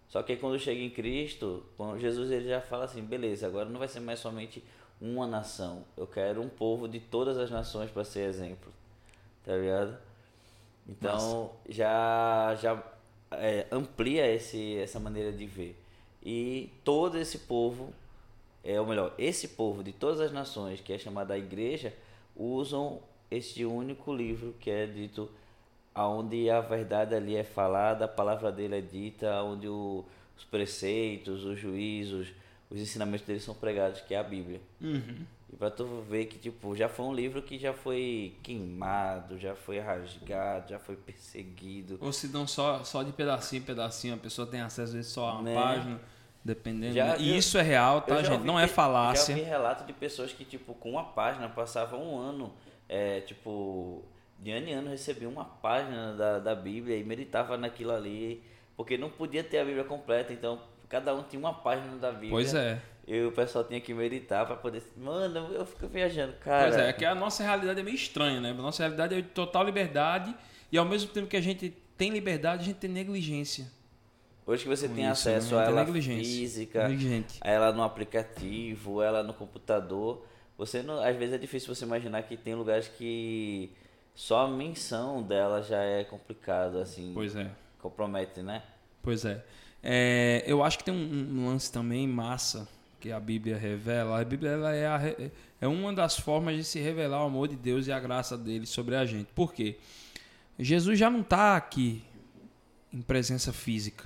Só 0.07 0.23
que 0.23 0.37
quando 0.37 0.61
chega 0.61 0.81
em 0.81 0.91
Cristo, 0.91 1.67
quando 1.77 1.99
Jesus 1.99 2.31
ele 2.31 2.49
já 2.49 2.61
fala 2.61 2.85
assim, 2.85 3.03
beleza, 3.03 3.49
agora 3.49 3.69
não 3.69 3.81
vai 3.81 3.89
ser 3.89 3.99
mais 3.99 4.21
somente 4.21 4.63
uma 5.01 5.27
nação. 5.27 5.85
Eu 5.97 6.07
quero 6.07 6.41
um 6.43 6.49
povo 6.49 6.89
de 6.89 7.01
todas 7.01 7.37
as 7.39 7.51
nações 7.51 7.91
para 7.91 8.05
ser 8.05 8.29
exemplo. 8.29 8.73
Tá 9.45 9.55
ligado? 9.57 9.97
Então 10.89 11.51
já 11.69 12.57
já 12.61 12.83
é, 13.33 13.67
amplia 13.71 14.27
esse, 14.33 14.77
essa 14.79 15.01
maneira 15.01 15.33
de 15.33 15.47
ver. 15.47 15.77
E 16.23 16.71
todo 16.85 17.19
esse 17.19 17.41
povo, 17.41 17.93
é 18.65 18.81
ou 18.81 18.87
melhor, 18.87 19.15
esse 19.19 19.49
povo 19.49 19.83
de 19.83 19.93
todas 19.93 20.21
as 20.21 20.33
nações, 20.33 20.81
que 20.81 20.93
é 20.93 20.99
chamada 20.99 21.35
a 21.35 21.39
igreja, 21.39 21.93
usam 22.37 23.01
este 23.31 23.65
único 23.65 24.15
livro 24.15 24.55
que 24.61 24.71
é 24.71 24.87
dito 24.87 25.29
aonde 25.95 26.51
a 26.51 26.61
verdade 26.61 27.15
ali 27.15 27.37
é 27.37 27.45
falada, 27.45 28.05
a 28.05 28.09
palavra 28.09 28.53
dele 28.53 28.79
é 28.79 28.81
dita, 28.81 29.43
onde 29.43 29.69
o- 29.69 30.05
os 30.37 30.45
preceitos, 30.45 31.45
os 31.45 31.59
juízos, 31.59 32.29
os 32.71 32.81
ensinamentos 32.81 33.27
dele 33.27 33.41
são 33.41 33.55
pregados, 33.55 34.01
que 34.01 34.15
é 34.15 34.19
a 34.19 34.23
Bíblia. 34.23 34.61
Uhum. 34.81 35.25
E 35.53 35.57
pra 35.57 35.71
tu 35.71 35.87
ver 36.09 36.27
que, 36.27 36.39
tipo, 36.39 36.75
já 36.75 36.89
foi 36.89 37.07
um 37.07 37.15
livro 37.15 37.41
que 37.41 37.59
já 37.59 37.73
foi 37.73 38.35
queimado, 38.43 39.39
já 39.39 39.55
foi 39.55 39.79
rasgado, 39.79 40.71
já 40.71 40.79
foi 40.79 40.97
perseguido. 40.97 41.99
Ou 42.01 42.13
se 42.13 42.29
não 42.29 42.47
só, 42.47 42.83
só 42.85 43.03
de 43.03 43.13
pedacinho 43.13 43.61
em 43.63 43.65
pedacinho, 43.65 44.15
a 44.15 44.19
pessoa 44.19 44.47
tem 44.47 44.61
acesso 44.61 44.83
às 44.83 44.93
vezes 44.93 45.13
só 45.13 45.29
a 45.29 45.33
uma 45.35 45.43
Né? 45.43 45.55
página, 45.55 46.01
dependendo. 46.45 46.95
Já? 46.95 47.17
E 47.17 47.31
vi- 47.31 47.37
isso 47.39 47.57
é 47.59 47.63
real, 47.63 48.01
tá, 48.01 48.17
Eu 48.17 48.25
gente? 48.25 48.33
ouvi 48.33 48.47
Não 48.47 48.59
é 48.59 48.67
falácia. 48.67 49.35
Já 49.37 49.41
vi 49.43 49.49
relato 49.49 49.85
de 49.85 49.93
pessoas 49.93 50.33
que, 50.33 50.45
tipo, 50.45 50.75
com 50.75 50.91
uma 50.93 51.05
página 51.05 51.49
passavam 51.49 52.03
um 52.03 52.19
ano, 52.19 52.53
é, 52.89 53.21
tipo, 53.21 54.03
de 54.41 54.51
ano 54.51 54.67
em 54.69 54.73
ano 54.75 54.91
recebiam 54.91 55.31
uma 55.31 55.45
página 55.45 56.13
da, 56.15 56.39
da 56.41 56.55
Bíblia 56.57 56.97
e 56.97 57.05
meditava 57.05 57.57
naquilo 57.57 57.93
ali, 57.93 58.43
porque 58.77 58.99
não 58.99 59.09
podia 59.11 59.43
ter 59.45 59.59
a 59.59 59.65
Bíblia 59.65 59.85
completa, 59.85 60.33
então 60.33 60.61
cada 60.89 61.15
um 61.15 61.23
tinha 61.23 61.39
uma 61.41 61.55
página 61.55 61.97
da 61.97 62.11
Bíblia. 62.13 62.31
Pois 62.31 62.55
é. 62.55 62.81
E 63.07 63.23
o 63.23 63.31
pessoal 63.31 63.65
tinha 63.65 63.81
que 63.81 63.95
meditar 63.95 64.45
pra 64.47 64.57
poder. 64.57 64.83
Mano, 64.97 65.53
eu 65.53 65.65
fico 65.65 65.87
viajando, 65.87 66.33
cara. 66.41 66.65
Pois 66.65 66.77
é, 66.77 66.89
é 66.89 66.93
que 66.93 67.05
a 67.05 67.15
nossa 67.15 67.43
realidade 67.45 67.79
é 67.79 67.83
meio 67.83 67.95
estranha, 67.95 68.41
né? 68.41 68.51
A 68.51 68.55
nossa 68.55 68.83
realidade 68.83 69.15
é 69.15 69.21
de 69.21 69.29
total 69.29 69.65
liberdade 69.65 70.35
e 70.73 70.77
ao 70.77 70.85
mesmo 70.85 71.11
tempo 71.11 71.29
que 71.29 71.37
a 71.37 71.41
gente 71.41 71.71
tem 71.97 72.11
liberdade, 72.11 72.63
a 72.63 72.67
gente 72.67 72.79
tem 72.79 72.91
negligência. 72.91 73.67
Hoje 74.47 74.63
que 74.63 74.69
você 74.69 74.89
com 74.89 74.95
tem 74.95 75.05
isso, 75.05 75.29
acesso 75.29 75.57
né? 75.57 75.63
a 75.63 75.65
ela 75.65 75.87
física, 75.87 76.87
a 77.41 77.51
ela 77.51 77.73
no 77.73 77.83
aplicativo, 77.83 79.03
ela 79.03 79.23
no 79.23 79.35
computador, 79.35 80.25
você 80.57 80.83
não, 80.83 81.03
às 81.03 81.17
vezes 81.17 81.35
é 81.35 81.39
difícil 81.39 81.75
você 81.75 81.85
imaginar 81.85 82.23
que 82.23 82.37
tem 82.37 82.55
lugares 82.55 82.87
que 82.87 83.73
só 84.15 84.47
a 84.47 84.49
menção 84.49 85.23
dela 85.23 85.63
já 85.63 85.83
é 85.83 86.05
complicado, 86.05 86.79
assim, 86.79 87.11
Pois 87.13 87.35
é. 87.35 87.51
compromete, 87.81 88.41
né? 88.41 88.63
Pois 89.03 89.25
é. 89.25 89.45
É, 89.83 90.43
eu 90.47 90.65
acho 90.65 90.79
que 90.79 90.85
tem 90.85 90.95
um, 90.95 91.41
um 91.41 91.47
lance 91.47 91.71
também 91.71 92.07
massa 92.09 92.69
que 93.01 93.13
a 93.13 93.21
Bíblia 93.21 93.57
revela. 93.57 94.21
A 94.21 94.25
Bíblia 94.25 94.51
é, 94.51 94.87
a 94.87 95.01
é 95.61 95.67
uma 95.67 95.93
das 95.93 96.19
formas 96.19 96.57
de 96.57 96.65
se 96.65 96.81
revelar 96.81 97.23
o 97.23 97.27
amor 97.27 97.49
de 97.49 97.57
Deus 97.57 97.87
e 97.87 97.93
a 97.93 97.99
graça 97.99 98.37
dele 98.37 98.67
sobre 98.67 98.95
a 98.95 99.05
gente. 99.07 99.29
Por 99.35 99.53
quê? 99.53 99.77
Jesus 100.59 100.99
já 100.99 101.11
não 101.11 101.21
está 101.21 101.57
aqui 101.57 102.03
em 102.93 103.01
presença 103.01 103.53
física. 103.53 104.05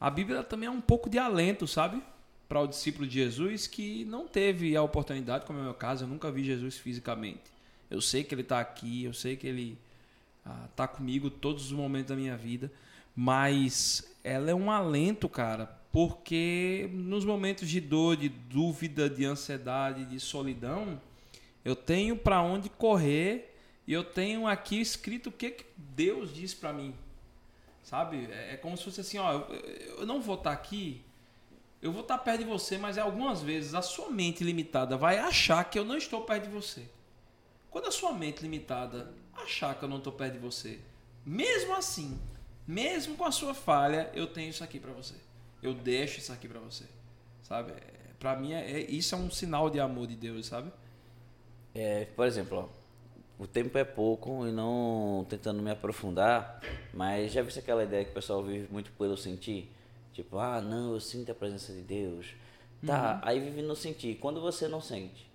A 0.00 0.10
Bíblia 0.10 0.42
também 0.42 0.66
é 0.66 0.70
um 0.70 0.80
pouco 0.80 1.08
de 1.08 1.18
alento, 1.18 1.66
sabe? 1.66 2.02
Para 2.48 2.60
o 2.60 2.66
discípulo 2.66 3.06
de 3.06 3.14
Jesus 3.14 3.66
que 3.66 4.04
não 4.04 4.26
teve 4.26 4.76
a 4.76 4.82
oportunidade, 4.82 5.46
como 5.46 5.58
é 5.58 5.62
o 5.62 5.64
meu 5.64 5.74
caso, 5.74 6.04
eu 6.04 6.08
nunca 6.08 6.30
vi 6.30 6.44
Jesus 6.44 6.76
fisicamente. 6.76 7.42
Eu 7.90 8.00
sei 8.00 8.24
que 8.24 8.34
ele 8.34 8.42
está 8.42 8.60
aqui, 8.60 9.04
eu 9.04 9.12
sei 9.12 9.36
que 9.36 9.46
ele 9.46 9.78
ah, 10.44 10.68
tá 10.76 10.86
comigo 10.86 11.30
todos 11.30 11.66
os 11.66 11.72
momentos 11.72 12.08
da 12.08 12.16
minha 12.16 12.36
vida, 12.36 12.70
mas 13.14 14.16
ela 14.22 14.50
é 14.50 14.54
um 14.54 14.70
alento, 14.70 15.28
cara, 15.28 15.78
porque 15.92 16.90
nos 16.92 17.24
momentos 17.24 17.68
de 17.68 17.80
dor, 17.80 18.16
de 18.16 18.28
dúvida, 18.28 19.08
de 19.08 19.24
ansiedade, 19.24 20.04
de 20.04 20.18
solidão, 20.18 21.00
eu 21.64 21.76
tenho 21.76 22.16
para 22.16 22.42
onde 22.42 22.68
correr 22.68 23.54
e 23.86 23.92
eu 23.92 24.02
tenho 24.02 24.46
aqui 24.46 24.80
escrito 24.80 25.28
o 25.28 25.32
que, 25.32 25.50
que 25.50 25.66
Deus 25.76 26.34
diz 26.34 26.52
para 26.52 26.72
mim. 26.72 26.94
Sabe? 27.82 28.28
É, 28.30 28.54
é 28.54 28.56
como 28.56 28.76
se 28.76 28.84
fosse 28.84 29.00
assim, 29.02 29.18
ó, 29.18 29.44
eu, 29.98 30.06
não 30.06 30.20
vou 30.20 30.36
estar 30.36 30.50
tá 30.50 30.56
aqui, 30.56 31.02
eu 31.80 31.92
vou 31.92 32.00
estar 32.02 32.18
tá 32.18 32.24
perto 32.24 32.40
de 32.40 32.46
você, 32.46 32.78
mas 32.78 32.96
algumas 32.96 33.42
vezes 33.42 33.74
a 33.74 33.82
sua 33.82 34.10
mente 34.10 34.42
limitada 34.42 34.96
vai 34.96 35.18
achar 35.18 35.64
que 35.64 35.78
eu 35.78 35.84
não 35.84 35.96
estou 35.96 36.22
perto 36.22 36.44
de 36.44 36.50
você. 36.50 36.88
Quando 37.70 37.88
a 37.88 37.92
sua 37.92 38.12
mente 38.12 38.40
limitada 38.40 39.12
achar 39.34 39.78
que 39.78 39.84
eu 39.84 39.88
não 39.88 39.98
estou 39.98 40.12
perto 40.12 40.32
de 40.34 40.38
você, 40.38 40.80
mesmo 41.26 41.74
assim, 41.74 42.18
mesmo 42.66 43.16
com 43.16 43.24
a 43.24 43.30
sua 43.30 43.54
falha, 43.54 44.10
eu 44.14 44.26
tenho 44.26 44.50
isso 44.50 44.64
aqui 44.64 44.78
para 44.78 44.92
você. 44.92 45.14
Eu 45.62 45.74
deixo 45.74 46.18
isso 46.18 46.32
aqui 46.32 46.48
para 46.48 46.60
você. 46.60 46.84
Sabe? 47.42 47.72
É, 47.72 47.82
para 48.18 48.36
mim, 48.36 48.52
é, 48.52 48.70
é, 48.70 48.90
isso 48.90 49.14
é 49.14 49.18
um 49.18 49.30
sinal 49.30 49.68
de 49.68 49.78
amor 49.80 50.06
de 50.06 50.16
Deus, 50.16 50.46
sabe? 50.46 50.72
É, 51.74 52.06
por 52.06 52.26
exemplo, 52.26 52.58
ó, 52.58 52.84
o 53.42 53.46
tempo 53.46 53.76
é 53.76 53.84
pouco 53.84 54.46
e 54.46 54.52
não 54.52 55.26
tentando 55.28 55.62
me 55.62 55.70
aprofundar, 55.70 56.60
mas 56.92 57.32
já 57.32 57.42
viu 57.42 57.52
aquela 57.58 57.82
ideia 57.82 58.04
que 58.04 58.12
o 58.12 58.14
pessoal 58.14 58.42
vive 58.42 58.68
muito 58.72 58.92
pelo 58.92 59.16
sentir? 59.16 59.70
Tipo, 60.12 60.38
ah, 60.38 60.60
não, 60.60 60.92
eu 60.94 61.00
sinto 61.00 61.32
a 61.32 61.34
presença 61.34 61.72
de 61.72 61.82
Deus. 61.82 62.34
Tá, 62.86 63.14
uhum. 63.14 63.28
aí 63.28 63.40
vive 63.40 63.62
no 63.62 63.74
sentir. 63.74 64.16
Quando 64.16 64.40
você 64.40 64.68
não 64.68 64.80
sente? 64.80 65.28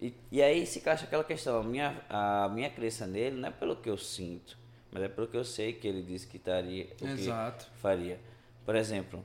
E, 0.00 0.12
e 0.30 0.42
aí 0.42 0.66
se 0.66 0.80
encaixa 0.80 1.04
aquela 1.04 1.24
questão, 1.24 1.58
a 1.58 1.62
minha, 1.62 2.04
a 2.10 2.48
minha 2.50 2.68
crença 2.68 3.06
nele 3.06 3.40
não 3.40 3.48
é 3.48 3.50
pelo 3.50 3.76
que 3.76 3.88
eu 3.88 3.96
sinto, 3.96 4.58
mas 4.94 5.02
é 5.02 5.08
pelo 5.08 5.26
que 5.26 5.36
eu 5.36 5.44
sei 5.44 5.72
que 5.72 5.88
ele 5.88 6.02
disse 6.02 6.24
que 6.24 6.36
estaria, 6.36 6.88
o 7.02 7.06
Exato. 7.08 7.64
que 7.64 7.78
faria. 7.78 8.20
Por 8.64 8.76
exemplo, 8.76 9.24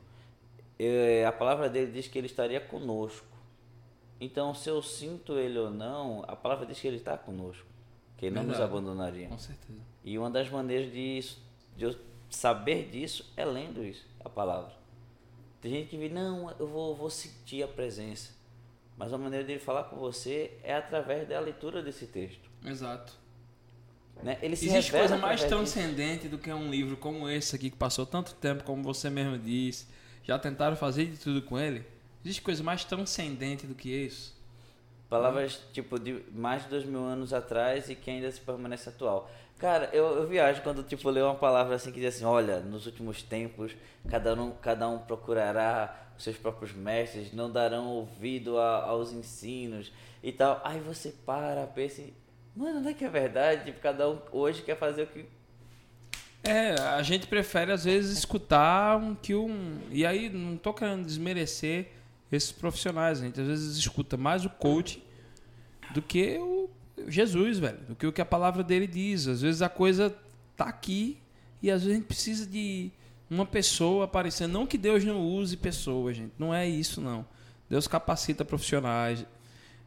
eu, 0.80 1.28
a 1.28 1.32
palavra 1.32 1.70
dele 1.70 1.92
diz 1.92 2.08
que 2.08 2.18
ele 2.18 2.26
estaria 2.26 2.60
conosco. 2.60 3.28
Então, 4.20 4.56
se 4.56 4.68
eu 4.68 4.82
sinto 4.82 5.38
ele 5.38 5.60
ou 5.60 5.70
não, 5.70 6.26
a 6.28 6.36
palavra 6.36 6.66
diz 6.66 6.80
que 6.80 6.88
ele 6.88 6.98
está 6.98 7.16
conosco, 7.16 7.68
que 8.18 8.26
ele 8.26 8.34
Verdade. 8.34 8.48
não 8.48 8.54
nos 8.54 8.60
abandonaria. 8.60 9.28
Com 9.28 9.38
certeza. 9.38 9.80
E 10.04 10.18
uma 10.18 10.32
das 10.32 10.50
maneiras 10.50 10.92
de, 10.92 11.20
de 11.78 11.86
eu 11.86 11.96
saber 12.32 12.90
disso 12.90 13.32
é 13.38 13.46
lendo 13.46 13.84
isso, 13.86 14.08
a 14.26 14.28
palavra. 14.28 14.74
Tem 15.62 15.72
gente 15.72 15.90
que 15.90 15.98
vê, 15.98 16.10
não, 16.10 16.50
eu 16.58 16.68
vou, 16.68 16.96
vou 16.96 17.12
sentir 17.12 17.62
a 17.62 17.68
presença. 17.68 18.34
Mas 18.98 19.14
a 19.14 19.20
maneira 19.20 19.46
dele 19.46 19.60
falar 19.60 19.84
com 19.84 19.98
você 19.98 20.58
é 20.64 20.74
através 20.74 21.30
da 21.30 21.40
leitura 21.40 21.84
desse 21.84 22.08
texto. 22.08 22.50
Exato. 22.66 23.14
Né? 24.24 24.38
Ele 24.42 24.56
se 24.56 24.68
Existe 24.68 24.92
coisa 24.92 25.18
mais 25.18 25.44
transcendente 25.44 26.24
disso. 26.24 26.30
do 26.30 26.38
que 26.38 26.52
um 26.52 26.70
livro 26.70 26.98
como 26.98 27.30
esse 27.30 27.56
aqui, 27.56 27.70
que 27.70 27.78
passou 27.78 28.06
tanto 28.06 28.34
tempo, 28.36 28.64
como 28.64 28.84
você 28.84 29.10
mesmo 29.10 29.38
disse. 29.38 29.88
Já 30.24 30.38
tentaram 30.38 30.76
fazer 30.76 31.06
de 31.06 31.18
tudo 31.18 31.42
com 31.42 31.58
ele? 31.58 31.86
Existe 32.24 32.42
coisa 32.42 32.62
mais 32.62 32.84
transcendente 32.84 33.66
do 33.66 33.74
que 33.74 33.90
isso? 33.90 34.38
Palavras, 35.10 35.60
tipo, 35.74 35.98
de 35.98 36.24
mais 36.32 36.64
de 36.64 36.70
dois 36.70 36.86
mil 36.86 37.04
anos 37.04 37.34
atrás 37.34 37.90
e 37.90 37.96
que 37.96 38.12
ainda 38.12 38.30
se 38.30 38.40
permanece 38.40 38.90
atual. 38.90 39.30
Cara, 39.58 39.90
eu, 39.92 40.06
eu 40.18 40.28
viajo 40.28 40.62
quando, 40.62 40.84
tipo, 40.84 41.10
leio 41.10 41.26
uma 41.26 41.36
palavra 41.36 41.76
assim 41.76 41.92
que 41.92 42.00
diz 42.00 42.16
assim, 42.16 42.26
olha, 42.26 42.60
nos 42.60 42.86
últimos 42.86 43.24
tempos, 43.24 43.76
cada 44.08 44.34
um, 44.36 44.52
cada 44.52 44.88
um 44.88 45.00
procurará 45.00 46.12
os 46.18 46.24
seus 46.24 46.38
próprios 46.38 46.74
mestres, 46.74 47.34
não 47.34 47.50
darão 47.50 47.88
ouvido 47.88 48.58
a, 48.60 48.84
aos 48.84 49.12
ensinos 49.12 49.92
e 50.22 50.32
tal. 50.32 50.62
Aí 50.64 50.80
você 50.80 51.14
para, 51.26 51.66
pensa 51.66 52.04
mano, 52.56 52.82
não 52.82 52.90
é 52.90 52.94
que 52.94 53.06
é 53.06 53.10
verdade? 53.10 53.72
Cada 53.82 54.10
um 54.10 54.20
hoje 54.32 54.62
quer 54.62 54.78
fazer 54.78 55.04
o 55.04 55.08
que... 55.08 55.26
É, 56.44 56.72
a 56.74 57.02
gente 57.02 57.28
prefere 57.28 57.72
às 57.72 57.84
vezes 57.84 58.18
escutar 58.18 58.98
um 58.98 59.14
que 59.14 59.36
um... 59.36 59.80
E 59.92 60.06
aí, 60.06 60.30
não 60.30 60.56
tô 60.56 60.74
querendo 60.74 61.06
desmerecer 61.06 61.90
esses 62.32 62.52
profissionais, 62.52 63.22
a 63.22 63.26
gente 63.26 63.42
às 63.42 63.48
vezes 63.48 63.78
escuta 63.78 64.16
mais 64.16 64.46
o 64.46 64.50
coach 64.50 65.04
do 65.94 66.02
que 66.02 66.38
o 66.38 66.70
Jesus, 67.08 67.60
velho, 67.60 67.80
do 67.88 67.96
que 67.96 68.06
o 68.06 68.12
que 68.12 68.22
a 68.22 68.26
palavra 68.26 68.64
dele 68.64 68.88
diz. 68.88 69.28
Às 69.28 69.42
vezes 69.42 69.62
a 69.62 69.70
coisa 69.70 70.16
tá 70.56 70.66
aqui 70.66 71.18
e 71.62 71.72
às 71.72 71.82
vezes 71.82 71.96
a 71.96 72.00
gente 72.00 72.08
precisa 72.08 72.46
de 72.46 72.92
uma 73.30 73.46
pessoa 73.46 74.06
aparecendo. 74.06 74.52
Não 74.52 74.68
que 74.68 74.78
Deus 74.78 75.04
não 75.04 75.22
use 75.22 75.56
pessoas, 75.56 76.18
gente. 76.18 76.34
Não 76.38 76.54
é 76.54 76.68
isso, 76.68 77.00
não. 77.02 77.26
Deus 77.70 77.88
capacita 77.88 78.44
profissionais. 78.44 79.26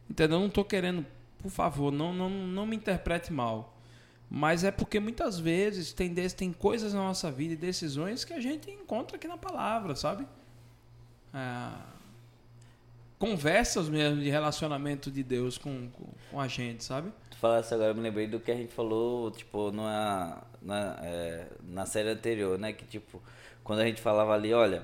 Entendeu? 0.09 0.37
Eu 0.37 0.41
não 0.41 0.47
estou 0.47 0.65
querendo, 0.65 1.05
por 1.43 1.51
favor, 1.51 1.91
não, 1.91 2.13
não, 2.13 2.29
não 2.29 2.65
me 2.65 2.77
interprete 2.77 3.31
mal. 3.31 3.77
Mas 4.29 4.63
é 4.63 4.71
porque 4.71 4.97
muitas 4.97 5.37
vezes 5.37 5.91
tem, 5.91 6.11
tem 6.15 6.53
coisas 6.53 6.93
na 6.93 7.01
nossa 7.01 7.29
vida 7.29 7.53
e 7.53 7.57
decisões 7.57 8.23
que 8.23 8.33
a 8.33 8.39
gente 8.39 8.71
encontra 8.71 9.17
aqui 9.17 9.27
na 9.27 9.37
palavra, 9.37 9.93
sabe? 9.93 10.25
É, 11.33 11.69
conversas 13.19 13.89
mesmo 13.89 14.21
de 14.21 14.29
relacionamento 14.29 15.11
de 15.11 15.21
Deus 15.21 15.57
com, 15.57 15.89
com, 15.89 16.05
com, 16.31 16.39
a 16.39 16.47
gente, 16.47 16.83
sabe? 16.83 17.11
Tu 17.29 17.37
falasse 17.37 17.73
agora, 17.73 17.91
eu 17.91 17.95
me 17.95 18.01
lembrei 18.01 18.25
do 18.25 18.39
que 18.39 18.51
a 18.51 18.55
gente 18.55 18.73
falou, 18.73 19.29
tipo, 19.29 19.69
na, 19.71 20.41
na, 20.61 20.97
é, 21.03 21.47
na 21.61 21.85
série 21.85 22.09
anterior, 22.09 22.57
né? 22.57 22.71
Que, 22.71 22.85
tipo, 22.85 23.21
quando 23.65 23.81
a 23.81 23.85
gente 23.85 24.01
falava 24.01 24.33
ali, 24.33 24.53
olha, 24.53 24.83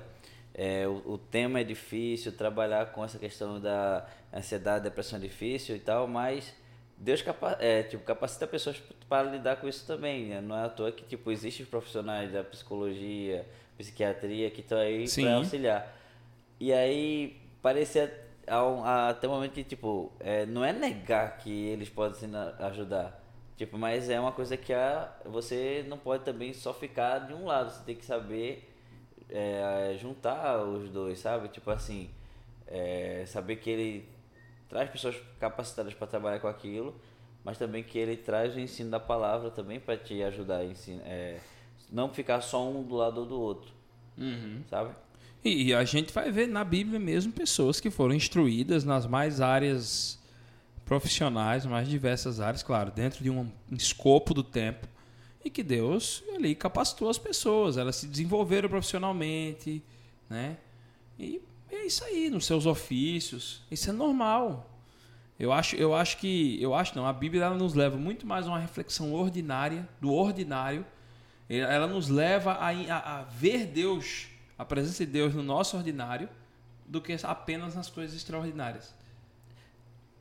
é, 0.54 0.86
o, 0.86 1.12
o, 1.12 1.18
tema 1.18 1.60
é 1.60 1.64
difícil, 1.64 2.32
trabalhar 2.32 2.92
com 2.92 3.04
essa 3.04 3.18
questão 3.18 3.60
da 3.60 4.06
ansiedade, 4.34 4.84
depressão 4.84 5.18
é 5.18 5.22
difícil 5.22 5.76
e 5.76 5.78
tal, 5.78 6.06
mas 6.06 6.54
Deus 6.96 7.22
capa 7.22 7.56
é, 7.60 7.82
tipo, 7.82 8.04
capacita 8.04 8.46
pessoas 8.46 8.82
para 9.08 9.30
lidar 9.30 9.56
com 9.56 9.68
isso 9.68 9.86
também, 9.86 10.26
né? 10.26 10.40
Não 10.40 10.56
é 10.56 10.64
à 10.64 10.68
toa 10.68 10.92
que, 10.92 11.04
tipo, 11.04 11.30
existem 11.30 11.64
profissionais 11.64 12.32
da 12.32 12.44
psicologia, 12.44 13.46
psiquiatria 13.78 14.50
que 14.50 14.60
estão 14.60 14.78
aí 14.78 15.06
para 15.08 15.34
auxiliar. 15.36 15.96
E 16.58 16.72
aí, 16.72 17.40
parecia 17.62 18.12
até 19.08 19.26
o 19.26 19.30
momento 19.30 19.52
que, 19.52 19.64
tipo, 19.64 20.12
é, 20.20 20.44
não 20.44 20.64
é 20.64 20.72
negar 20.72 21.38
que 21.38 21.50
eles 21.68 21.88
podem 21.88 22.30
ajudar. 22.58 23.18
Tipo, 23.56 23.78
mas 23.78 24.10
é 24.10 24.18
uma 24.18 24.32
coisa 24.32 24.56
que 24.56 24.72
a, 24.72 25.10
você 25.24 25.84
não 25.88 25.96
pode 25.98 26.24
também 26.24 26.52
só 26.52 26.72
ficar 26.74 27.20
de 27.20 27.34
um 27.34 27.46
lado. 27.46 27.70
Você 27.70 27.84
tem 27.84 27.94
que 27.94 28.04
saber 28.04 28.69
é, 29.30 29.96
juntar 29.98 30.62
os 30.62 30.88
dois, 30.90 31.18
sabe? 31.18 31.48
Tipo 31.48 31.70
assim, 31.70 32.10
é, 32.66 33.24
saber 33.26 33.56
que 33.56 33.70
ele 33.70 34.08
traz 34.68 34.88
pessoas 34.90 35.16
capacitadas 35.38 35.94
para 35.94 36.06
trabalhar 36.06 36.40
com 36.40 36.48
aquilo, 36.48 36.94
mas 37.44 37.58
também 37.58 37.82
que 37.82 37.98
ele 37.98 38.16
traz 38.16 38.54
o 38.54 38.60
ensino 38.60 38.90
da 38.90 39.00
palavra 39.00 39.50
também 39.50 39.80
para 39.80 39.96
te 39.96 40.22
ajudar 40.22 40.58
a 40.58 40.64
ensinar. 40.64 41.02
É, 41.04 41.38
não 41.90 42.08
ficar 42.08 42.40
só 42.40 42.68
um 42.68 42.82
do 42.82 42.94
lado 42.94 43.24
do 43.24 43.40
outro, 43.40 43.72
uhum. 44.16 44.62
sabe? 44.68 44.94
E 45.42 45.72
a 45.72 45.84
gente 45.84 46.12
vai 46.12 46.30
ver 46.30 46.46
na 46.46 46.62
Bíblia 46.62 47.00
mesmo 47.00 47.32
pessoas 47.32 47.80
que 47.80 47.90
foram 47.90 48.14
instruídas 48.14 48.84
nas 48.84 49.06
mais 49.06 49.40
áreas 49.40 50.18
profissionais, 50.84 51.64
mais 51.64 51.88
diversas 51.88 52.40
áreas, 52.40 52.62
claro, 52.62 52.90
dentro 52.90 53.24
de 53.24 53.30
um 53.30 53.50
escopo 53.72 54.34
do 54.34 54.42
tempo, 54.42 54.86
e 55.44 55.50
que 55.50 55.62
Deus 55.62 56.22
ali 56.34 56.54
capacitou 56.54 57.08
as 57.08 57.18
pessoas, 57.18 57.76
elas 57.76 57.96
se 57.96 58.06
desenvolveram 58.06 58.68
profissionalmente, 58.68 59.82
né? 60.28 60.58
E 61.18 61.40
é 61.70 61.86
isso 61.86 62.04
aí, 62.04 62.30
nos 62.30 62.46
seus 62.46 62.66
ofícios, 62.66 63.62
isso 63.70 63.90
é 63.90 63.92
normal. 63.92 64.70
Eu 65.38 65.52
acho, 65.52 65.74
eu 65.76 65.94
acho 65.94 66.18
que, 66.18 66.62
eu 66.62 66.74
acho 66.74 66.94
não, 66.94 67.06
a 67.06 67.12
Bíblia 67.12 67.44
ela 67.44 67.56
nos 67.56 67.72
leva 67.72 67.96
muito 67.96 68.26
mais 68.26 68.46
a 68.46 68.50
uma 68.50 68.58
reflexão 68.58 69.14
ordinária, 69.14 69.88
do 70.00 70.12
ordinário. 70.12 70.84
Ela 71.48 71.86
nos 71.86 72.08
leva 72.08 72.52
a, 72.52 72.68
a, 72.68 73.20
a 73.20 73.22
ver 73.22 73.66
Deus 73.66 74.28
a 74.58 74.64
presença 74.64 75.06
de 75.06 75.10
Deus 75.10 75.34
no 75.34 75.42
nosso 75.42 75.76
ordinário 75.76 76.28
do 76.86 77.00
que 77.00 77.16
apenas 77.22 77.74
nas 77.74 77.88
coisas 77.88 78.14
extraordinárias. 78.14 78.94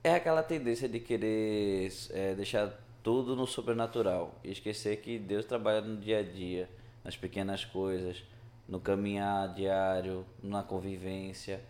É 0.02 0.16
aquela 0.16 0.42
tendência 0.42 0.88
de 0.88 1.00
querer 1.00 1.92
é, 2.12 2.36
deixar 2.36 2.72
tudo 3.04 3.36
no 3.36 3.48
sobrenatural 3.48 4.36
e 4.44 4.52
esquecer 4.52 4.98
que 5.02 5.18
Deus 5.18 5.46
trabalha 5.46 5.82
no 5.82 5.98
dia 5.98 6.20
a 6.20 6.24
dia, 6.24 6.70
nas 7.04 7.16
pequenas 7.16 7.66
coisas, 7.66 8.24
no 8.68 8.80
caminhar 8.80 9.54
diário, 9.54 10.26
na 10.44 10.62
convivência, 10.64 11.62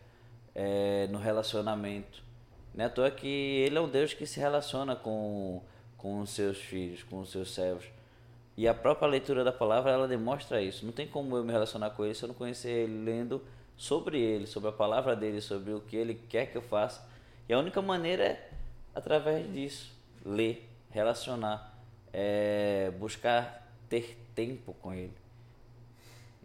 é, 0.53 1.07
no 1.07 1.17
relacionamento. 1.17 2.23
Não 2.73 2.83
é 2.83 2.87
à 2.87 2.89
toa 2.89 3.09
que 3.09 3.27
Ele 3.27 3.77
é 3.77 3.81
um 3.81 3.89
Deus 3.89 4.13
que 4.13 4.25
se 4.25 4.39
relaciona 4.39 4.95
com, 4.95 5.61
com 5.97 6.19
os 6.19 6.29
seus 6.31 6.57
filhos, 6.57 7.03
com 7.03 7.19
os 7.19 7.31
seus 7.31 7.53
servos. 7.53 7.85
E 8.57 8.67
a 8.67 8.73
própria 8.73 9.07
leitura 9.07 9.43
da 9.43 9.53
palavra, 9.53 9.91
ela 9.91 10.07
demonstra 10.07 10.61
isso. 10.61 10.85
Não 10.85 10.91
tem 10.91 11.07
como 11.07 11.37
eu 11.37 11.43
me 11.43 11.51
relacionar 11.51 11.91
com 11.91 12.03
ele 12.03 12.13
se 12.13 12.23
eu 12.23 12.27
não 12.27 12.35
conhecer 12.35 12.69
ele 12.69 13.05
lendo 13.05 13.41
sobre 13.77 14.19
ele, 14.19 14.45
sobre 14.45 14.67
a 14.69 14.73
palavra 14.73 15.15
dele, 15.15 15.39
sobre 15.39 15.71
o 15.71 15.79
que 15.79 15.95
ele 15.95 16.13
quer 16.13 16.47
que 16.47 16.57
eu 16.57 16.61
faça. 16.61 17.07
E 17.47 17.53
a 17.53 17.57
única 17.57 17.81
maneira 17.81 18.23
é 18.23 18.49
através 18.93 19.51
disso, 19.53 19.91
ler, 20.25 20.68
relacionar, 20.89 21.77
é, 22.11 22.91
buscar 22.99 23.67
ter 23.87 24.17
tempo 24.35 24.73
com 24.81 24.93
ele. 24.93 25.13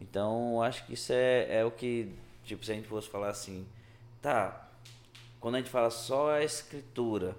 Então, 0.01 0.63
acho 0.63 0.85
que 0.87 0.95
isso 0.95 1.13
é, 1.13 1.61
é 1.61 1.65
o 1.65 1.71
que, 1.71 2.13
tipo, 2.45 2.65
se 2.65 2.73
a 2.73 2.75
gente 2.75 2.89
fosse 2.89 3.09
falar 3.09 3.29
assim, 3.29 3.67
tá, 4.21 4.69
quando 5.41 5.57
a 5.57 5.59
gente 5.59 5.71
fala 5.71 5.91
só 5.91 6.33
a 6.33 6.43
escritura, 6.43 7.37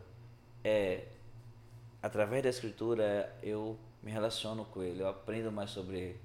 é 0.64 1.04
através 2.02 2.44
da 2.44 2.50
escritura, 2.50 3.36
eu 3.42 3.78
me 4.04 4.12
relaciono 4.12 4.64
com 4.66 4.84
ele, 4.84 5.02
eu 5.02 5.08
aprendo 5.08 5.52
mais 5.52 5.72
sobre 5.72 5.98
ele. 5.98 6.20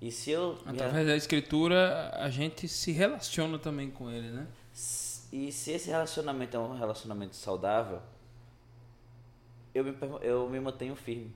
E 0.00 0.10
se 0.10 0.30
eu. 0.30 0.58
Através 0.64 1.06
da 1.06 1.14
escritura, 1.14 2.10
a 2.14 2.30
gente 2.30 2.66
se 2.66 2.90
relaciona 2.90 3.58
também 3.58 3.90
com 3.90 4.10
ele, 4.10 4.30
né? 4.30 4.46
E 5.30 5.52
se 5.52 5.72
esse 5.72 5.90
relacionamento 5.90 6.56
é 6.56 6.60
um 6.60 6.74
relacionamento 6.74 7.36
saudável, 7.36 8.00
eu 9.74 9.84
me, 9.84 9.94
eu 10.22 10.48
me 10.48 10.60
mantenho 10.60 10.94
firme. 10.96 11.32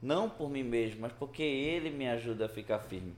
Não 0.00 0.28
por 0.28 0.50
mim 0.50 0.62
mesmo, 0.62 1.00
mas 1.00 1.12
porque 1.12 1.42
ele 1.42 1.90
me 1.90 2.08
ajuda 2.08 2.46
a 2.46 2.48
ficar 2.48 2.78
firme. 2.78 3.14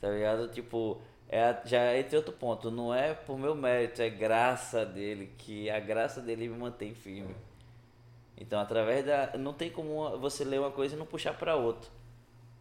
Tá 0.00 0.08
ligado? 0.08 0.48
Tipo, 0.48 1.00
é, 1.28 1.56
já 1.64 1.96
entre 1.96 2.16
outro 2.16 2.32
ponto. 2.32 2.70
Não 2.70 2.94
é 2.94 3.14
por 3.14 3.38
meu 3.38 3.54
mérito, 3.54 4.00
é 4.00 4.08
graça 4.08 4.84
dele, 4.84 5.32
que 5.38 5.68
a 5.68 5.80
graça 5.80 6.20
dele 6.20 6.48
me 6.48 6.56
mantém 6.56 6.94
firme. 6.94 7.34
Então, 8.38 8.60
através 8.60 9.04
da. 9.04 9.36
Não 9.38 9.52
tem 9.52 9.70
como 9.70 10.18
você 10.18 10.44
ler 10.44 10.60
uma 10.60 10.70
coisa 10.70 10.94
e 10.94 10.98
não 10.98 11.06
puxar 11.06 11.34
para 11.34 11.56
outra. 11.56 11.90